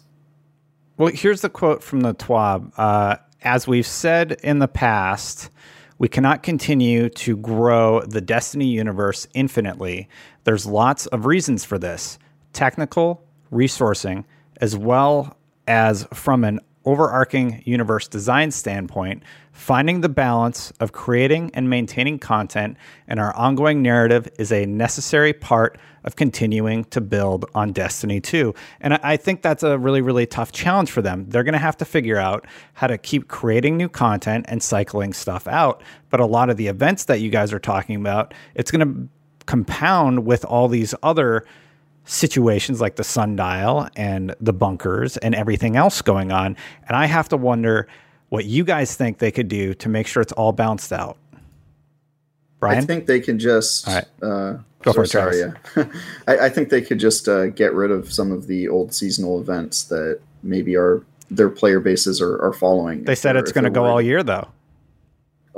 [0.98, 2.72] Well, here's the quote from the TWAB.
[2.78, 5.50] Uh, As we've said in the past,
[5.98, 10.10] we cannot continue to grow the Destiny universe infinitely.
[10.44, 12.20] There's lots of reasons for this
[12.54, 14.26] technical, resourcing,
[14.60, 15.38] as well
[15.70, 22.76] as from an overarching universe design standpoint, finding the balance of creating and maintaining content
[23.08, 28.54] in our ongoing narrative is a necessary part of continuing to build on Destiny 2.
[28.82, 31.26] And I think that's a really, really tough challenge for them.
[31.30, 35.14] They're going to have to figure out how to keep creating new content and cycling
[35.14, 35.84] stuff out.
[36.10, 39.10] But a lot of the events that you guys are talking about, it's going to
[39.46, 41.46] compound with all these other
[42.06, 46.58] situations like the sundial and the bunkers and everything else going on.
[46.88, 47.88] And I have to wonder
[48.30, 51.18] what you guys think they could do to make sure it's all balanced out.
[52.60, 52.80] Brian?
[52.80, 53.88] I think they can just.
[53.88, 54.06] Right.
[54.22, 55.54] Uh, Go for it, sorry, yeah.
[56.28, 59.42] I, I, think they could just uh, get rid of some of the old seasonal
[59.42, 63.04] events that maybe are their player bases are, are following.
[63.04, 64.48] They said it's going to go all year, though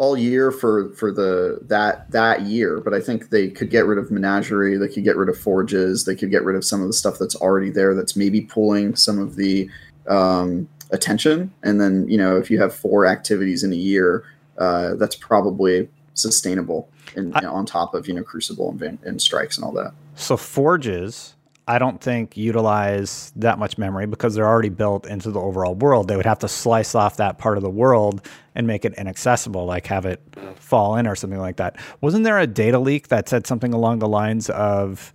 [0.01, 3.99] all year for for the that that year but i think they could get rid
[3.99, 6.87] of menagerie they could get rid of forges they could get rid of some of
[6.87, 9.69] the stuff that's already there that's maybe pulling some of the
[10.07, 14.25] um, attention and then you know if you have four activities in a year
[14.57, 19.55] uh, that's probably sustainable and I, on top of you know crucible and, and strikes
[19.55, 21.35] and all that so forges
[21.67, 26.07] I don't think utilize that much memory because they're already built into the overall world.
[26.07, 29.65] They would have to slice off that part of the world and make it inaccessible,
[29.65, 30.21] like have it
[30.55, 31.77] fall in or something like that.
[32.01, 35.13] Wasn't there a data leak that said something along the lines of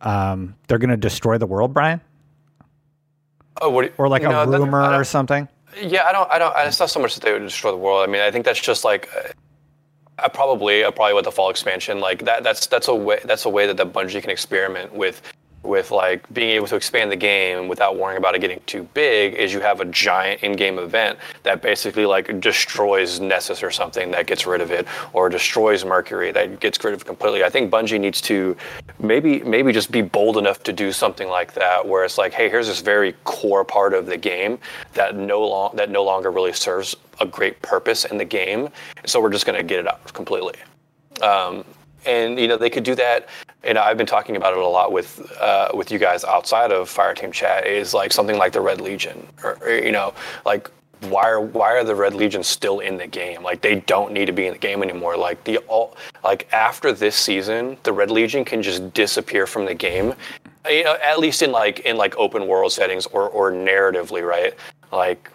[0.00, 2.00] um, they're going to destroy the world, Brian?
[3.60, 5.46] Oh, what, or like a rumor or something?
[5.80, 6.30] Yeah, I don't.
[6.30, 6.54] I don't.
[6.58, 8.08] It's not so much that they would destroy the world.
[8.08, 9.08] I mean, I think that's just like.
[10.18, 12.42] Uh, probably, uh, probably with the fall expansion, like that.
[12.42, 13.20] That's that's a way.
[13.24, 15.22] That's a way that the Bungie can experiment with
[15.62, 19.34] with like being able to expand the game without worrying about it getting too big
[19.34, 24.26] is you have a giant in-game event that basically like destroys Nessus or something that
[24.26, 27.44] gets rid of it or destroys Mercury that gets rid of it completely.
[27.44, 28.56] I think Bungie needs to
[28.98, 32.48] maybe maybe just be bold enough to do something like that where it's like hey
[32.48, 34.58] here's this very core part of the game
[34.94, 38.70] that no long that no longer really serves a great purpose in the game
[39.04, 40.54] so we're just to get it out completely.
[41.22, 41.64] Um,
[42.06, 43.28] and you know they could do that
[43.62, 46.88] and I've been talking about it a lot with uh, with you guys outside of
[46.88, 50.14] Fireteam Chat is like something like the Red Legion, or, or, you know,
[50.46, 50.70] like
[51.08, 53.42] why are why are the Red Legion still in the game?
[53.42, 55.16] Like they don't need to be in the game anymore.
[55.16, 59.74] Like the all like after this season, the Red Legion can just disappear from the
[59.74, 60.14] game.
[60.68, 64.54] You know, at least in like in like open world settings or or narratively, right?
[64.90, 65.30] Like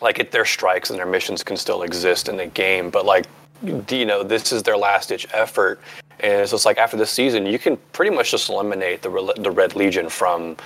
[0.00, 3.26] like it, their strikes and their missions can still exist in the game, but like
[3.62, 5.80] you know this is their last ditch effort
[6.20, 9.50] and so it's like after this season, you can pretty much just eliminate the the
[9.50, 10.56] Red Legion from,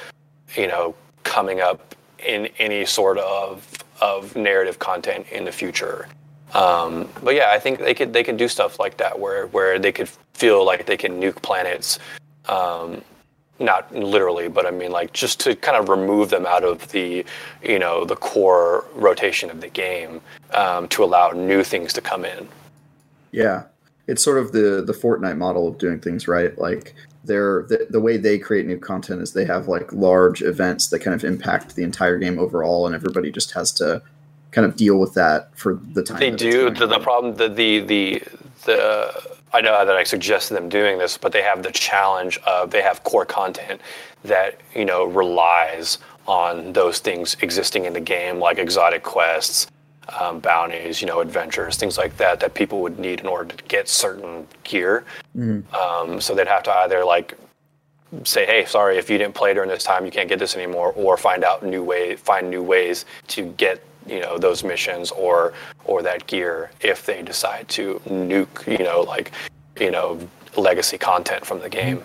[0.55, 3.67] you know, coming up in any sort of
[4.01, 6.07] of narrative content in the future.
[6.55, 9.79] Um, but yeah, I think they could they can do stuff like that where where
[9.79, 11.99] they could feel like they can nuke planets,
[12.49, 13.03] um,
[13.59, 17.25] not literally, but I mean like just to kind of remove them out of the
[17.63, 20.21] you know the core rotation of the game
[20.55, 22.47] um, to allow new things to come in.
[23.33, 23.65] Yeah,
[24.07, 26.57] it's sort of the the Fortnite model of doing things right.
[26.59, 30.89] Like they're the, the way they create new content is they have like large events
[30.89, 34.03] that kind of impact the entire game overall, and everybody just has to
[34.51, 36.19] kind of deal with that for the time.
[36.19, 36.71] They do.
[36.71, 38.23] The, the problem, the, the the
[38.65, 42.71] the I know that I suggested them doing this, but they have the challenge of
[42.71, 43.81] they have core content
[44.25, 49.67] that you know relies on those things existing in the game, like exotic quests,
[50.19, 53.65] um, bounties, you know, adventures, things like that, that people would need in order to
[53.65, 55.05] get certain gear.
[55.75, 57.35] Um, so they'd have to either like
[58.25, 60.93] say, hey, sorry, if you didn't play during this time, you can't get this anymore,
[60.97, 65.53] or find out new way, find new ways to get you know those missions or
[65.85, 69.33] or that gear if they decide to nuke you know like
[69.79, 70.19] you know
[70.57, 72.03] legacy content from the game.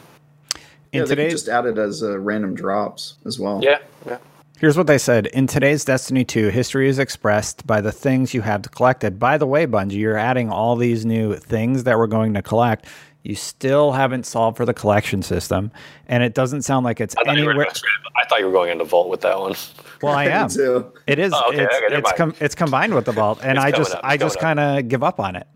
[0.53, 0.59] yeah,
[0.91, 3.61] In they could today's just added as uh, random drops as well.
[3.63, 4.17] Yeah, yeah.
[4.59, 5.27] Here's what they said.
[5.27, 9.19] In today's Destiny 2, history is expressed by the things you have collected.
[9.19, 12.85] By the way, Bungie, you're adding all these new things that we're going to collect.
[13.23, 15.71] You still haven't solved for the collection system,
[16.07, 17.67] and it doesn't sound like it's I thought, you were anywhere.
[18.15, 19.55] I thought you were going into Vault with that one.
[20.01, 20.49] Well, I am.
[20.49, 20.91] too.
[21.07, 21.33] It is.
[21.33, 24.17] Oh, okay, it's okay, it's, com- it's combined with the vault, and I just I
[24.17, 25.47] just kind of give up on it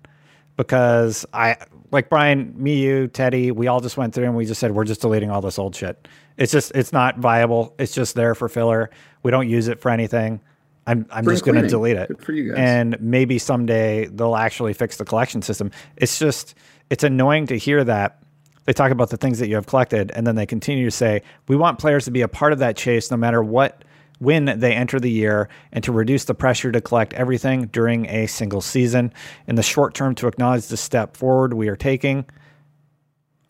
[0.55, 1.57] because I
[1.91, 3.51] like Brian, me, you, Teddy.
[3.51, 5.75] We all just went through and we just said we're just deleting all this old
[5.75, 6.07] shit.
[6.37, 7.75] It's just it's not viable.
[7.79, 8.89] It's just there for filler.
[9.23, 10.41] We don't use it for anything.
[10.85, 12.07] I'm I'm Spring just going to delete it.
[12.07, 12.59] Good for you guys.
[12.59, 15.71] And maybe someday they'll actually fix the collection system.
[15.97, 16.55] It's just
[16.89, 18.21] it's annoying to hear that
[18.67, 21.23] they talk about the things that you have collected and then they continue to say
[21.47, 23.83] we want players to be a part of that chase no matter what
[24.19, 28.27] when they enter the year and to reduce the pressure to collect everything during a
[28.27, 29.13] single season
[29.47, 32.25] in the short term to acknowledge the step forward we are taking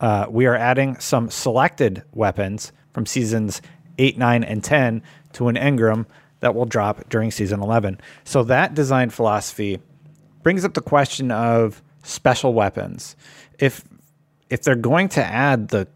[0.00, 3.60] uh, we are adding some selected weapons from seasons
[3.98, 5.02] 8 9 and 10
[5.34, 6.06] to an engram
[6.40, 9.80] that will drop during season 11 so that design philosophy
[10.42, 13.16] brings up the question of special weapons
[13.58, 13.84] if
[14.50, 15.86] if they're going to add the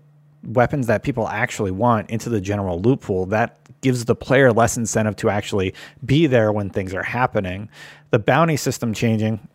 [0.45, 4.77] weapons that people actually want into the general loot pool, that gives the player less
[4.77, 5.75] incentive to actually
[6.05, 7.69] be there when things are happening.
[8.11, 9.47] The bounty system changing,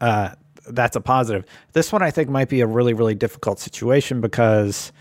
[0.00, 0.30] uh,
[0.70, 1.44] that's a positive.
[1.72, 4.92] This one I think might be a really, really difficult situation because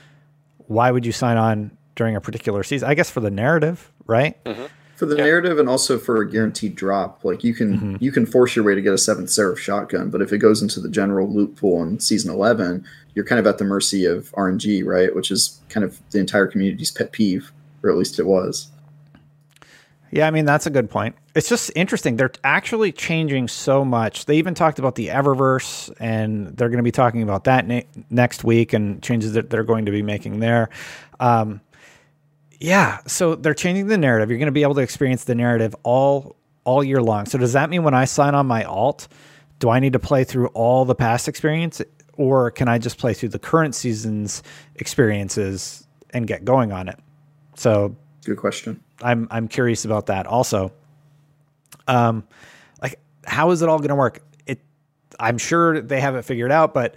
[0.68, 2.90] why would you sign on during a particular season?
[2.90, 4.38] I guess for the narrative, right?
[4.96, 7.24] for the narrative and also for a guaranteed drop.
[7.24, 7.96] Like you can Mm-hmm.
[8.00, 10.62] you can force your way to get a seventh seraph shotgun, but if it goes
[10.64, 14.32] into the general loot pool in season eleven, you're kind of at the mercy of
[14.32, 15.14] RNG, right?
[15.16, 17.52] Which is kind of the entire community's pet peeve,
[17.84, 18.72] or at least it was.
[20.12, 21.16] Yeah, I mean that's a good point.
[21.38, 22.16] It's just interesting.
[22.16, 24.26] They're actually changing so much.
[24.26, 27.86] They even talked about the Eververse, and they're going to be talking about that ne-
[28.10, 30.70] next week and changes that they're going to be making there.
[31.20, 31.62] Um,
[32.60, 34.32] yeah, so they're changing the narrative.
[34.32, 37.28] You're going to be able to experience the narrative all all year long.
[37.28, 39.08] So does that mean when I sign on my alt,
[39.60, 41.84] do I need to play through all the past experience,
[42.14, 44.42] or can I just play through the current season's
[44.74, 46.98] experiences and get going on it?
[47.54, 48.84] So Good question.
[49.04, 50.72] I'm I'm curious about that also.
[51.88, 52.28] Um,
[52.82, 54.22] like how is it all going to work?
[54.46, 54.60] It,
[55.20, 56.96] I'm sure they have it figured out, but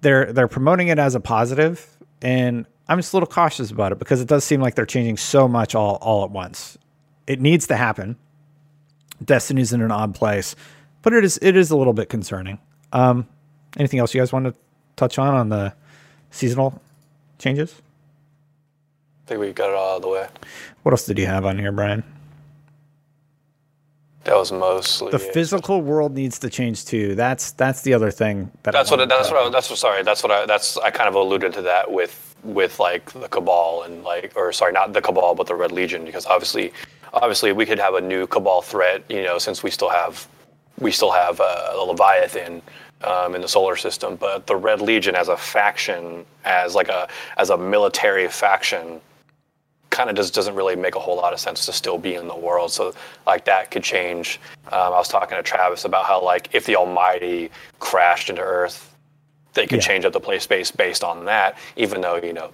[0.00, 1.86] they're they're promoting it as a positive,
[2.22, 5.16] and I'm just a little cautious about it because it does seem like they're changing
[5.16, 6.78] so much all all at once.
[7.26, 8.16] It needs to happen.
[9.24, 10.56] Destiny's in an odd place,
[11.02, 12.58] but it is it is a little bit concerning.
[12.92, 13.28] Um,
[13.76, 14.54] anything else you guys want to
[14.96, 15.74] touch on on the
[16.30, 16.80] seasonal
[17.38, 17.80] changes?
[19.26, 20.26] I think we got it all out of the way.
[20.82, 22.02] What else did you have on here, Brian?
[24.24, 25.32] That was mostly The it.
[25.32, 27.14] physical world needs to change too.
[27.14, 29.08] That's that's the other thing that That's what.
[29.08, 29.46] That's what.
[29.46, 29.78] I, that's what.
[29.78, 30.02] Sorry.
[30.02, 30.46] That's what I.
[30.46, 30.76] That's.
[30.78, 34.72] I kind of alluded to that with with like the cabal and like, or sorry,
[34.72, 36.72] not the cabal, but the Red Legion, because obviously,
[37.14, 39.02] obviously, we could have a new cabal threat.
[39.08, 40.28] You know, since we still have,
[40.78, 42.60] we still have uh, the Leviathan
[43.04, 47.08] um, in the solar system, but the Red Legion as a faction, as like a
[47.38, 49.00] as a military faction,
[49.90, 52.28] kind of just doesn't really make a whole lot of sense to still be in
[52.28, 52.72] the world.
[52.72, 52.94] So
[53.26, 54.40] like that could change.
[54.66, 58.94] Um, I was talking to Travis about how like if the Almighty crashed into Earth,
[59.54, 59.88] they could Yeah.
[59.88, 61.58] change up the play space based on that.
[61.76, 62.52] Even though you know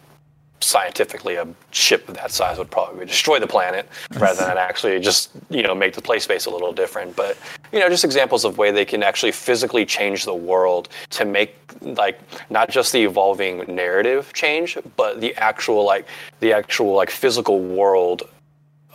[0.60, 3.88] scientifically a ship of that size would probably destroy the planet
[4.18, 7.14] rather than actually just you know make the play space a little different.
[7.14, 7.36] But
[7.72, 11.56] you know just examples of way they can actually physically change the world to make
[11.82, 16.06] like not just the evolving narrative change but the actual like
[16.40, 18.22] the actual like physical world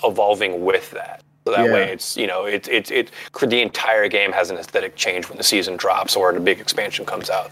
[0.04, 1.22] evolving with that.
[1.46, 4.96] So that way it's you know it, it it the entire game has an aesthetic
[4.96, 7.52] change when the season drops or a big expansion comes out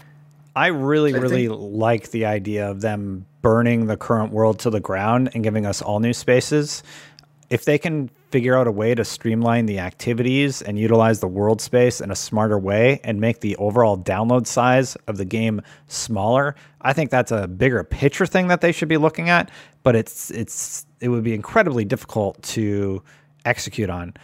[0.60, 4.70] I really, I really think- like the idea of them burning the current world to
[4.70, 6.82] the ground and giving us all new spaces.
[7.48, 11.60] if they can figure out a way to streamline the activities and utilize the world
[11.60, 16.54] space in a smarter way and make the overall download size of the game smaller,
[16.80, 19.50] I think that's a bigger picture thing that they should be looking at.
[19.82, 23.02] But it's it's it would be incredibly difficult to
[23.44, 24.14] execute on.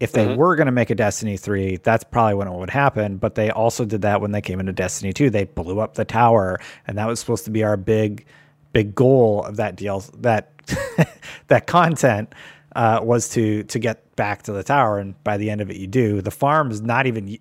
[0.00, 0.36] If they mm-hmm.
[0.36, 3.16] were going to make a Destiny 3, that's probably when it would happen.
[3.16, 5.30] But they also did that when they came into Destiny 2.
[5.30, 8.26] They blew up the tower, and that was supposed to be our big,
[8.72, 10.50] big goal of that deal, that
[11.48, 12.34] that content
[12.74, 15.76] uh, was to to get back to the tower, and by the end of it,
[15.76, 16.20] you do.
[16.20, 17.38] The farm is not even.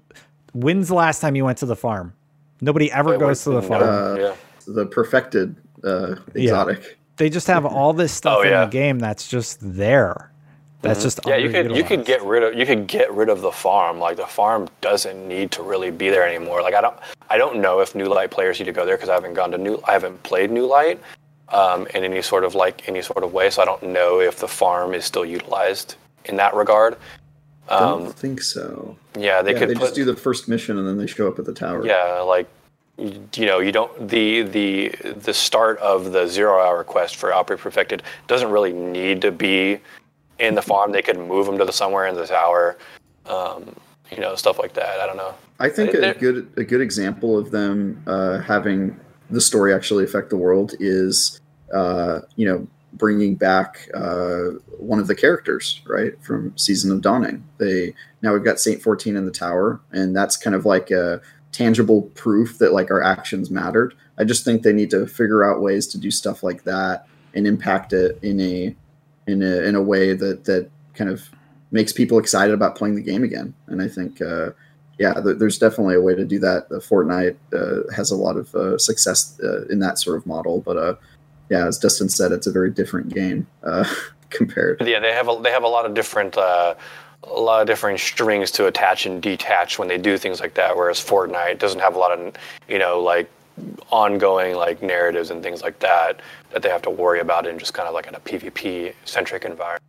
[0.54, 2.14] When's the last time you went to the farm?
[2.62, 3.84] Nobody ever goes to the farm.
[3.84, 4.36] Uh, yeah.
[4.68, 6.82] The perfected uh, exotic.
[6.82, 6.90] Yeah.
[7.18, 8.64] They just have all this stuff oh, yeah.
[8.64, 10.32] in the game that's just there.
[10.84, 11.06] That's mm-hmm.
[11.06, 11.38] just yeah.
[11.38, 14.00] You could you could get rid of you could get rid of the farm.
[14.00, 16.62] Like the farm doesn't need to really be there anymore.
[16.62, 16.98] Like I don't
[17.30, 19.52] I don't know if New Light players need to go there because I haven't gone
[19.52, 21.00] to New I haven't played New Light
[21.48, 23.50] um, in any sort of like any sort of way.
[23.50, 26.98] So I don't know if the farm is still utilized in that regard.
[27.70, 28.98] I don't um, think so.
[29.18, 29.70] Yeah, they yeah, could.
[29.70, 31.86] They put, just do the first mission and then they show up at the tower.
[31.86, 32.50] Yeah, like
[32.98, 37.62] you know, you don't the the the start of the zero hour quest for Outbreak
[37.62, 39.80] Perfected doesn't really need to be
[40.40, 40.92] in the farm.
[40.92, 42.78] They could move them to the somewhere in the tower.
[43.26, 43.76] Um,
[44.12, 45.00] you know, stuff like that.
[45.00, 45.34] I don't know.
[45.60, 50.30] I think a good a good example of them uh, having the story actually affect
[50.30, 51.42] the world is
[51.74, 57.44] uh, you know bringing back uh, one of the characters right from season of dawning
[57.58, 61.20] they now we've got saint 14 in the tower and that's kind of like a
[61.52, 65.62] tangible proof that like our actions mattered i just think they need to figure out
[65.62, 68.76] ways to do stuff like that and impact it in a
[69.28, 71.30] in a in a way that that kind of
[71.72, 74.52] makes people excited about playing the game again and i think uh,
[75.00, 76.70] yeah, there's definitely a way to do that.
[76.70, 80.62] The Fortnite uh, has a lot of uh, success uh, in that sort of model,
[80.62, 80.96] but uh,
[81.50, 83.86] yeah, as Destin said, it's a very different game uh,
[84.30, 84.82] compared.
[84.82, 86.76] Yeah, they have a, they have a lot of different uh,
[87.24, 90.76] a lot of different strings to attach and detach when they do things like that.
[90.76, 92.36] Whereas Fortnite doesn't have a lot of
[92.68, 93.30] you know like
[93.92, 97.74] ongoing like narratives and things like that that they have to worry about in just
[97.74, 99.84] kind of like in a PvP centric environment.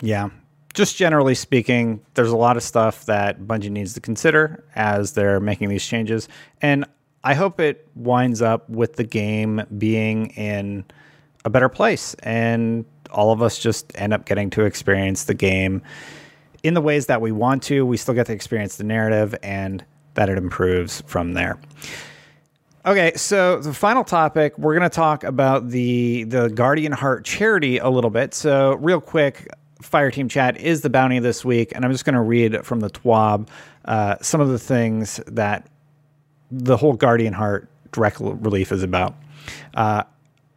[0.00, 0.30] Yeah,
[0.74, 5.40] just generally speaking, there's a lot of stuff that Bungie needs to consider as they're
[5.40, 6.28] making these changes.
[6.60, 6.84] And
[7.24, 10.84] I hope it winds up with the game being in
[11.44, 15.82] a better place and all of us just end up getting to experience the game
[16.62, 17.84] in the ways that we want to.
[17.84, 21.58] We still get to experience the narrative and that it improves from there.
[22.84, 27.78] Okay, so the final topic, we're going to talk about the the Guardian Heart charity
[27.78, 28.34] a little bit.
[28.34, 29.48] So, real quick,
[29.80, 32.90] Fireteam Chat is the bounty this week, and I'm just going to read from the
[32.90, 33.46] TWAB
[33.84, 35.68] uh, some of the things that
[36.50, 39.14] the whole Guardian Heart direct relief is about.
[39.74, 40.02] Uh,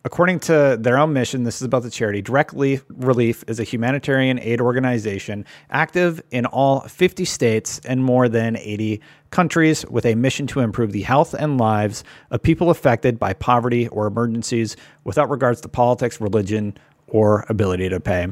[0.06, 2.22] according to their own mission, this is about the charity.
[2.22, 8.56] Direct Relief is a humanitarian aid organization active in all 50 states and more than
[8.56, 9.02] 80
[9.32, 13.88] countries with a mission to improve the health and lives of people affected by poverty
[13.90, 16.78] or emergencies without regards to politics, religion,
[17.08, 18.28] or ability to pay.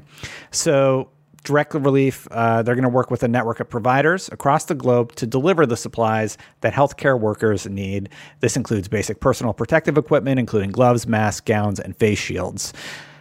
[0.52, 1.10] So,
[1.44, 5.14] Direct Relief, uh, they're going to work with a network of providers across the globe
[5.16, 8.10] to deliver the supplies that healthcare workers need.
[8.39, 12.72] This includes basic personal protective equipment, including gloves, masks, gowns, and face shields.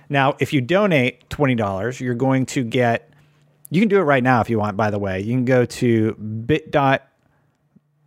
[0.08, 3.10] Now, if you donate $20, you're going to get,
[3.70, 5.20] you can do it right now if you want, by the way.
[5.20, 6.70] You can go to bit.
[6.70, 7.08] Dot,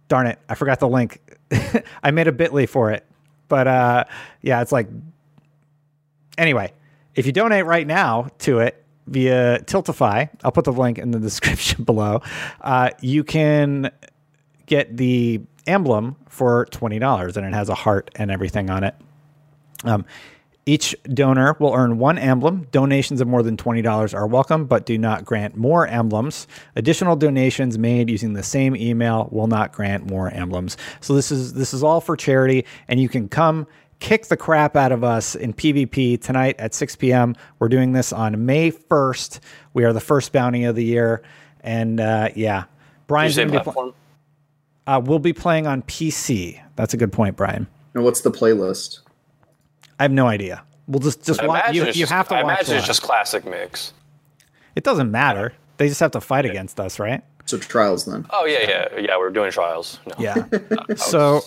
[0.08, 1.20] darn it, I forgot the link.
[2.04, 3.06] I made a bit.ly for it.
[3.50, 4.06] But uh,
[4.42, 4.88] yeah, it's like,
[6.38, 6.72] anyway,
[7.16, 11.20] if you donate right now to it via Tiltify, I'll put the link in the
[11.30, 12.22] description below.
[12.62, 13.92] Uh, you can
[14.66, 18.96] get the emblem for twenty dollars, and it has a heart and everything on it.
[19.84, 20.06] Um,
[20.68, 22.68] each donor will earn one emblem.
[22.72, 26.48] Donations of more than $20 are welcome, but do not grant more emblems.
[26.76, 30.76] Additional donations made using the same email will not grant more emblems.
[31.02, 33.68] So this is this is all for charity and you can come
[34.00, 37.36] kick the crap out of us in PvP tonight at 6 p.m.
[37.60, 39.40] We're doing this on May 1st.
[39.74, 41.24] We are the first bounty of the year.
[41.62, 42.66] And uh, yeah,
[43.08, 43.96] Brian's going to be pl-
[44.88, 46.62] uh, We'll be playing on PC.
[46.76, 47.68] That's a good point, Brian.
[47.94, 49.00] And what's the playlist?
[50.00, 50.64] I have no idea.
[50.88, 51.74] We'll just just watch.
[51.74, 52.60] You, you just, have to I watch.
[52.60, 53.94] imagine it's just classic mix.
[54.76, 55.54] It doesn't matter.
[55.78, 57.24] They just have to fight against us, right?
[57.46, 58.26] So trials then.
[58.32, 59.18] Oh yeah, yeah, yeah.
[59.18, 60.00] We're doing trials.
[60.06, 60.14] No.
[60.20, 60.46] Yeah.
[60.96, 61.42] so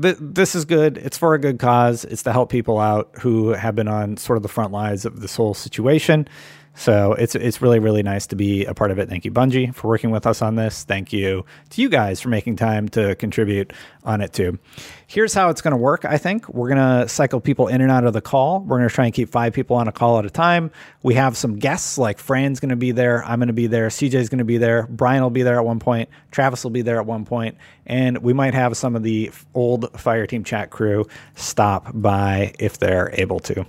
[0.00, 0.98] th- this is good.
[0.98, 2.04] It's for a good cause.
[2.04, 5.20] It's to help people out who have been on sort of the front lines of
[5.20, 6.28] this whole situation.
[6.74, 9.08] So it's it's really really nice to be a part of it.
[9.08, 10.84] Thank you Bungie for working with us on this.
[10.84, 13.72] Thank you to you guys for making time to contribute
[14.04, 14.58] on it too.
[15.06, 16.06] Here's how it's going to work.
[16.06, 18.60] I think we're going to cycle people in and out of the call.
[18.60, 20.70] We're going to try and keep five people on a call at a time.
[21.02, 23.22] We have some guests like Fran's going to be there.
[23.24, 23.88] I'm going to be there.
[23.88, 24.86] CJ's going to be there.
[24.88, 26.08] Brian will be there at one point.
[26.30, 29.92] Travis will be there at one point, and we might have some of the old
[29.92, 33.66] Fireteam chat crew stop by if they're able to.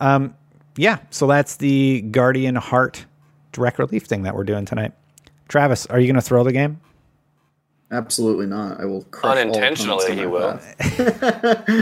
[0.00, 0.34] Um,
[0.76, 3.04] yeah, so that's the Guardian Heart
[3.52, 4.92] direct relief thing that we're doing tonight.
[5.48, 6.80] Travis, are you going to throw the game?
[7.90, 8.80] Absolutely not.
[8.80, 10.58] I will crush all Unintentionally, opponents in he will.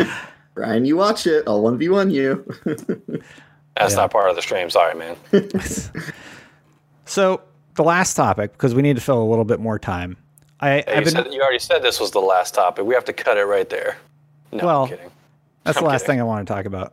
[0.00, 0.28] path.
[0.56, 1.44] Ryan, you watch it.
[1.46, 2.44] I'll one v one you.
[3.76, 4.00] That's Yeah.
[4.00, 4.68] not part of the stream.
[4.70, 5.16] Sorry, man.
[7.04, 7.40] So
[7.74, 10.16] the last topic, because we need to fill a little bit more time.
[10.60, 12.84] I, Hey, I've you, been, said, you already said this was the last topic.
[12.84, 13.96] We have to cut it right there.
[14.52, 15.10] No, Well, I'm kidding.
[15.64, 16.14] that's I'm the last kidding.
[16.14, 16.92] thing I want to talk about.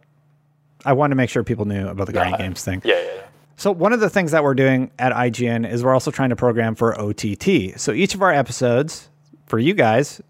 [0.85, 2.45] I wanted to make sure people knew about the Guardian Yeah.
[2.45, 2.81] Games thing.
[2.85, 3.21] Yeah, yeah, yeah.
[3.55, 6.35] So one of the things that we're doing at IGN is we're also trying to
[6.35, 7.79] program for OTT.
[7.79, 9.09] So each of our episodes
[9.47, 10.21] for you guys,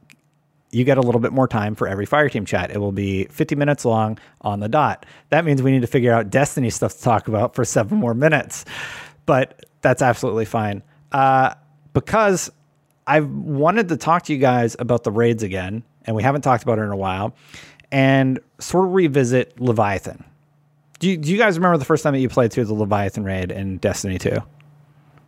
[0.72, 2.72] you get a little bit more time for every fireteam chat.
[2.72, 5.06] It will be 50 minutes long on the dot.
[5.30, 8.14] That means we need to figure out Destiny stuff to talk about for seven more
[8.14, 8.64] minutes,
[9.26, 10.82] but that's absolutely fine.
[11.12, 11.54] Uh,
[11.94, 12.50] because
[13.06, 16.64] I've wanted to talk to you guys about the raids again, and we haven't talked
[16.64, 17.34] about it in a while,
[17.92, 20.24] and sort of revisit Leviathan.
[21.00, 23.24] Do you, do you guys remember the first time that you played through the Leviathan
[23.24, 24.38] raid in Destiny 2?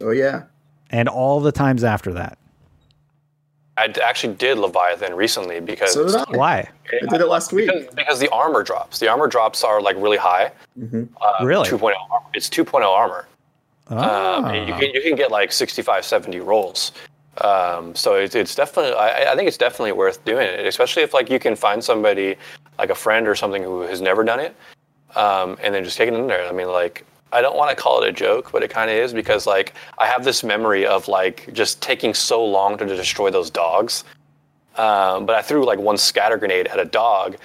[0.01, 0.43] oh yeah.
[0.91, 2.38] And all the times after that?
[3.78, 6.24] I actually did Leviathan recently because So did I.
[6.38, 6.70] Why?
[6.91, 7.67] I did it last week.
[7.72, 8.99] Because, because the armor drops.
[8.99, 10.51] The armor drops are like really high.
[10.82, 11.05] Uh,
[11.43, 11.67] Really?
[11.70, 12.26] 2.0 armor.
[12.34, 13.28] It's 2.0 armor.
[13.88, 14.45] Um, Ah.
[14.51, 16.91] and you can you can get like 65, 70 rolls.
[17.41, 21.13] Um, so it's, it's definitely I, I think it's definitely worth doing it, especially if
[21.13, 22.36] like you can find somebody
[22.80, 24.55] like a friend or something who has never done it,
[25.16, 26.47] um, and then just it in there.
[26.47, 28.95] I mean, like I don't want to call it a joke, but it kind of
[28.95, 33.30] is because like I have this memory of like just taking so long to destroy
[33.30, 34.03] those dogs.
[34.78, 37.38] Um, but I threw like one scatter grenade at a dog,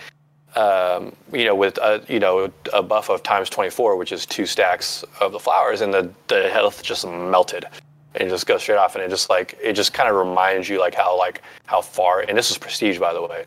[0.55, 4.47] um, you know, with a you know a buff of times 24, which is two
[4.47, 7.67] stacks of the flowers, and the the health just melted,
[8.15, 10.69] and it just goes straight off, and it just like it just kind of reminds
[10.69, 13.45] you like how like how far, and this is prestige by the way.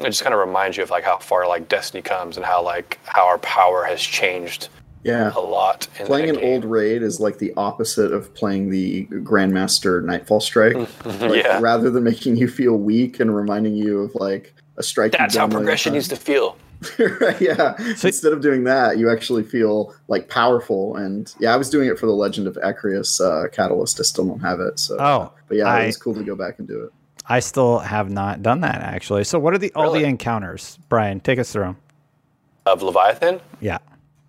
[0.00, 2.62] It just kind of reminds you of like how far like Destiny comes and how
[2.62, 4.68] like how our power has changed
[5.02, 5.32] Yeah.
[5.34, 5.86] a lot.
[6.00, 6.44] In Playing an game.
[6.52, 10.74] old raid is like the opposite of playing the Grandmaster Nightfall Strike.
[10.74, 14.82] Like, Mm, yeah, Rather than making you feel weak and reminding you of like a
[14.82, 15.12] strike.
[15.12, 16.56] you've that's how progression needs to feel.
[16.98, 17.76] right, yeah.
[17.94, 20.96] So- Instead of doing that, you actually feel like powerful.
[20.96, 24.00] And yeah, I was doing it for the Legend of Acrius uh, Catalyst.
[24.00, 24.78] I still don't have it.
[24.80, 26.90] So, Oh, but yeah, I- it was cool to go back and do it.
[27.26, 29.24] I still have not done that actually.
[29.24, 30.78] So what are the all the encounters?
[30.88, 31.76] Brian, take us through 'em.
[32.66, 33.78] Of Leviathan, Yeah.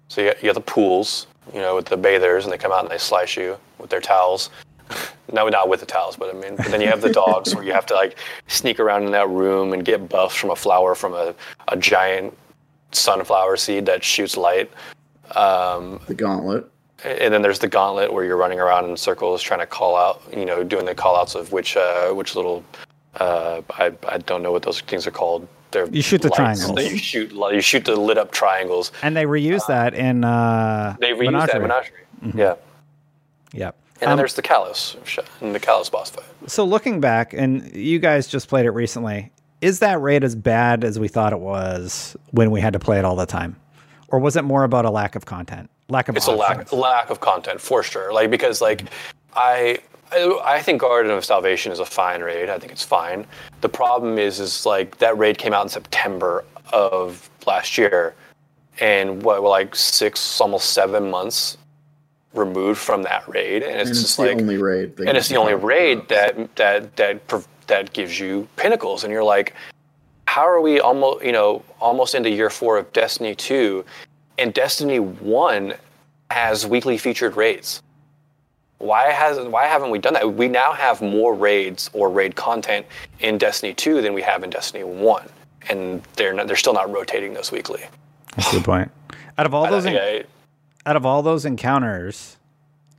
[0.08, 2.82] So you, you have the pools, you know, with the bathers, and they come out
[2.82, 4.50] and they slice you with their towels.
[5.32, 7.64] no, not with the towels, but I mean, but then you have the dogs where
[7.64, 8.18] you have to like
[8.48, 11.34] sneak around in that room and get buffs from a flower from a,
[11.70, 12.38] a giant
[12.92, 14.70] sunflower seed that shoots light.
[15.36, 16.70] Um, The Gauntlet.
[17.06, 20.22] And then there's the gauntlet where you're running around in circles trying to call out,
[20.36, 22.64] you know, doing the call outs of which uh, which little
[23.20, 25.48] uh, I I don't know what those things are called.
[25.72, 26.92] They're You shoot the lights triangles.
[26.92, 28.92] You shoot you shoot the lit up triangles.
[29.04, 32.06] And they reuse that in uh They reuse that Menagerie.
[32.22, 32.42] menagerie.
[32.42, 32.56] Yeah.
[33.54, 33.76] Yep.
[34.02, 34.96] And then Um, there's the Calus,
[35.42, 36.26] and the Calus boss fight.
[36.48, 39.32] So looking back, and you guys just played it recently,
[39.62, 43.00] is that raid as bad as we thought it was when we had to play
[43.00, 43.56] it all the time,
[44.10, 47.10] or was it more about a lack of content, lack of It's a lack lack
[47.10, 48.14] of content for sure.
[48.14, 48.84] Like because like
[49.36, 49.80] I.
[50.12, 52.48] I I think Garden of Salvation is a fine raid.
[52.48, 53.26] I think it's fine.
[53.62, 58.14] The problem is, is like that raid came out in September of last year,
[58.80, 61.58] and what we're like six, almost seven months
[62.36, 64.94] removed from that raid, and it's And it's just the like, only raid.
[65.00, 66.10] and it's the only raid about.
[66.10, 69.56] that that that that gives you pinnacles, and you're like,
[70.28, 73.84] how are we almost you know almost into year four of Destiny two,
[74.38, 75.74] and Destiny one
[76.32, 77.82] has weekly featured raids.
[78.78, 80.34] Why has why haven't we done that?
[80.34, 82.86] We now have more raids or raid content
[83.20, 85.28] in Destiny two than we have in Destiny one,
[85.70, 87.84] and they're not, they're still not rotating those weekly.
[88.36, 88.92] That's a good point.
[89.38, 90.24] Out of all I those, en- I-
[90.86, 92.38] out of all those encounters,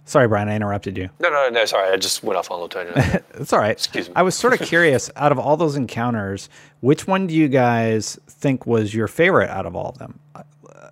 [0.06, 1.10] sorry, Brian, I interrupted you.
[1.20, 1.64] no, no, no.
[1.66, 3.22] Sorry, I just went off on a little tangent.
[3.38, 3.72] It's all right.
[3.72, 4.14] Excuse me.
[4.16, 5.10] I was sort of curious.
[5.16, 6.48] out of all those encounters,
[6.80, 10.18] which one do you guys think was your favorite out of all of them?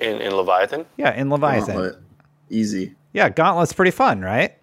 [0.05, 0.87] In in Leviathan.
[0.97, 1.75] Yeah, in oh, Leviathan.
[1.75, 1.99] Gauntlet.
[2.51, 2.95] Easy.
[3.13, 4.57] Yeah, Gauntlet's pretty fun, right?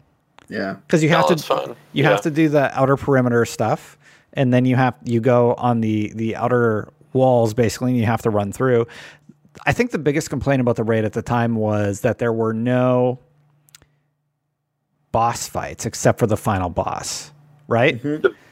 [0.49, 0.73] Yeah.
[0.85, 2.09] because you have Gauntlet's to fun, you yeah.
[2.09, 3.97] have to do the outer perimeter stuff,
[4.33, 8.21] and then you have you go on the the outer walls basically, and you have
[8.23, 8.85] to run through.
[9.65, 12.53] I think the biggest complaint about the raid at the time was that there were
[12.53, 13.19] no
[15.11, 17.31] boss fights except for the final boss,
[17.67, 18.01] right?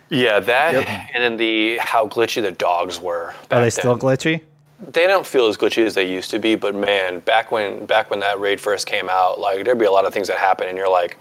[0.10, 0.76] Yeah, that
[1.14, 3.28] and then the how glitchy the dogs were.
[3.28, 4.42] Are back they still glitchy?
[4.82, 8.10] They don't feel as glitchy as they used to be, but man, back when back
[8.10, 10.68] when that raid first came out, like there'd be a lot of things that happen,
[10.68, 11.18] and you're like,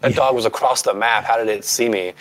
[0.00, 1.24] that dog was across the map.
[1.24, 2.12] How did it see me?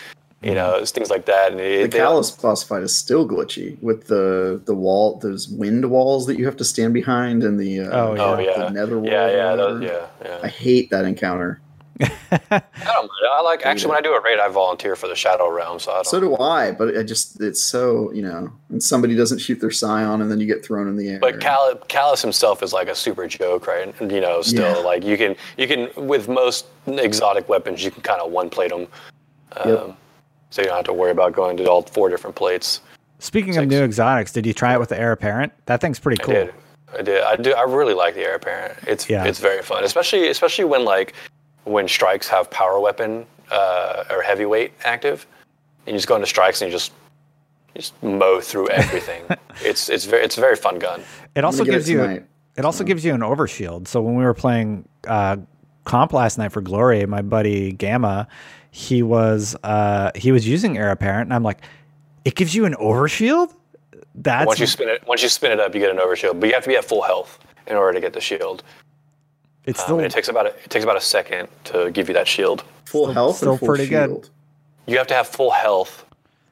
[0.41, 1.51] You know, it's things like that.
[1.51, 1.59] And.
[1.59, 5.89] The it, they- Calus boss fight is still glitchy with the the wall, those wind
[5.91, 8.49] walls that you have to stand behind, and the uh, Oh, oh yeah.
[8.49, 9.11] yeah, the nether wall.
[9.11, 10.09] yeah, yeah, or those, whatever.
[10.25, 11.59] yeah, I hate that encounter.
[12.31, 13.09] I don't mind.
[13.33, 15.91] I like actually when I do a raid, I volunteer for the Shadow Realm, so
[15.91, 16.05] I don't.
[16.07, 19.71] So do I, but I just it's so you know, and somebody doesn't shoot their
[19.71, 21.19] scion, and then you get thrown in the air.
[21.19, 23.93] But Cal- Calus himself is like a super joke, right?
[23.99, 24.83] And, You know, still Yeah.
[24.83, 28.69] like you can you can with most exotic weapons you can kind of one plate
[28.71, 28.87] them,
[29.57, 29.95] um, Yep.
[30.49, 32.81] so you don't have to worry about going to all four different plates.
[33.19, 35.53] Speaking of new exotics, did you try it with the heir apparent?
[35.67, 36.33] That thing's pretty cool.
[36.35, 36.53] I did,
[36.97, 37.53] I did, I do.
[37.53, 38.77] I really like the heir apparent.
[38.87, 39.25] It's Yeah.
[39.25, 41.13] it's very fun, especially especially when like
[41.63, 45.27] when strikes have power weapon uh, or heavyweight active,
[45.85, 46.91] and you just go into strikes and you just
[47.75, 49.23] you just mow through everything.
[49.63, 51.01] it's it's very it's a very fun gun.
[51.35, 53.87] It also gives it you tonight, it also gives you an overshield.
[53.87, 55.37] So when we were playing uh,
[55.85, 58.27] comp last night for Glory, my buddy Gamma,
[58.71, 61.61] he was uh, he was using Heir apparent, and I'm like,
[62.25, 63.53] it gives you an overshield.
[64.15, 66.47] That's once you spin it once you spin it up, you get an overshield, but
[66.47, 68.63] you have to be at full health in order to get the shield.
[69.65, 72.07] It's Um, still and it takes about a, it takes about a second to give
[72.07, 72.63] you that shield.
[72.85, 74.29] full health still and full pretty good.
[74.87, 76.05] You have to have full health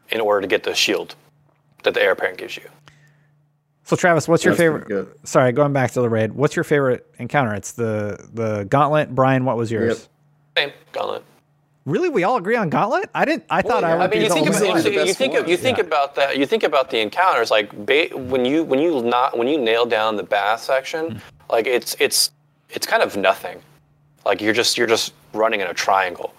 [0.10, 1.16] in order to get the shield
[1.84, 2.64] that the heir apparent gives you.
[3.84, 3.96] so.
[3.96, 5.20] Travis, what's your That's pretty favorite?
[5.28, 6.32] Sorry, going back to the raid.
[6.34, 7.54] What's your favorite encounter?
[7.56, 9.14] It's the the gauntlet.
[9.16, 10.08] Brian, what was yours?
[10.56, 10.68] Yep.
[10.70, 11.24] Same gauntlet.
[11.86, 13.10] Really, we all agree on gauntlet?
[13.16, 13.46] I didn't.
[13.50, 13.96] I thought I yeah.
[13.96, 15.50] would I mean, be you think only about Easily the you, think one.
[15.50, 15.86] you think Yeah.
[15.86, 16.38] about that.
[16.38, 19.86] You think about the encounters like ba- when you when you not when you nail
[19.88, 21.18] down the bath section, Hmm.
[21.50, 22.32] like it's it's
[22.70, 23.62] it's kind of nothing.
[24.26, 26.34] Like you're just you're just running in a triangle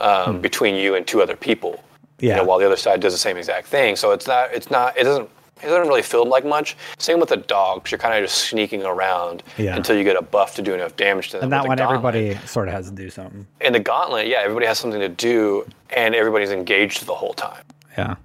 [0.00, 1.72] um, between you and two other people.
[1.72, 1.80] Hmm.
[2.20, 2.30] Yeah.
[2.30, 3.96] You know, while the other side does the same exact thing.
[3.96, 5.28] So it's not it's not it doesn't
[5.62, 6.76] it doesn't really feel like much.
[6.98, 7.90] Same with the dogs.
[7.90, 9.74] You're kind of just sneaking around Yeah.
[9.74, 11.44] until you get a buff to do enough damage to them.
[11.44, 13.46] and that the one, gauntlet- everybody sort of has to do something.
[13.62, 17.62] in the gauntlet, yeah, everybody has something to do, and everybody's engaged the whole time.
[17.96, 18.16] Yeah.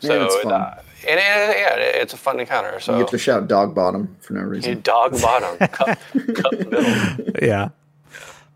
[0.00, 0.52] So it's fun.
[0.52, 2.80] uh, and, and yeah, it's a fun encounter.
[2.80, 4.80] So You get to shout dog bottom for no you reason.
[4.82, 5.98] dog bottom, cup,
[6.34, 7.26] cup middle.
[7.42, 7.68] Yeah.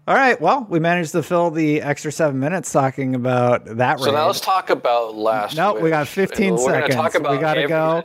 [0.07, 0.40] All right.
[0.40, 4.12] Well, we managed to fill the extra seven minutes talking about that So raid.
[4.14, 5.55] now let's talk about last.
[5.57, 6.94] no, we got 15 We're seconds.
[6.94, 8.05] Talk about we got to go.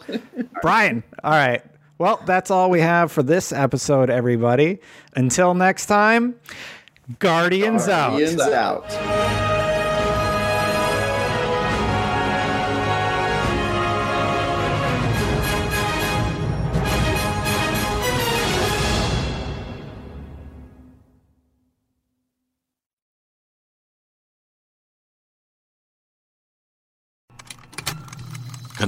[0.62, 1.02] Brian.
[1.24, 1.64] All right.
[2.00, 4.80] Well, that's all we have for this episode, everybody.
[5.16, 6.36] Until next time,
[7.20, 8.20] Guardians out.
[8.20, 8.84] Ian's out.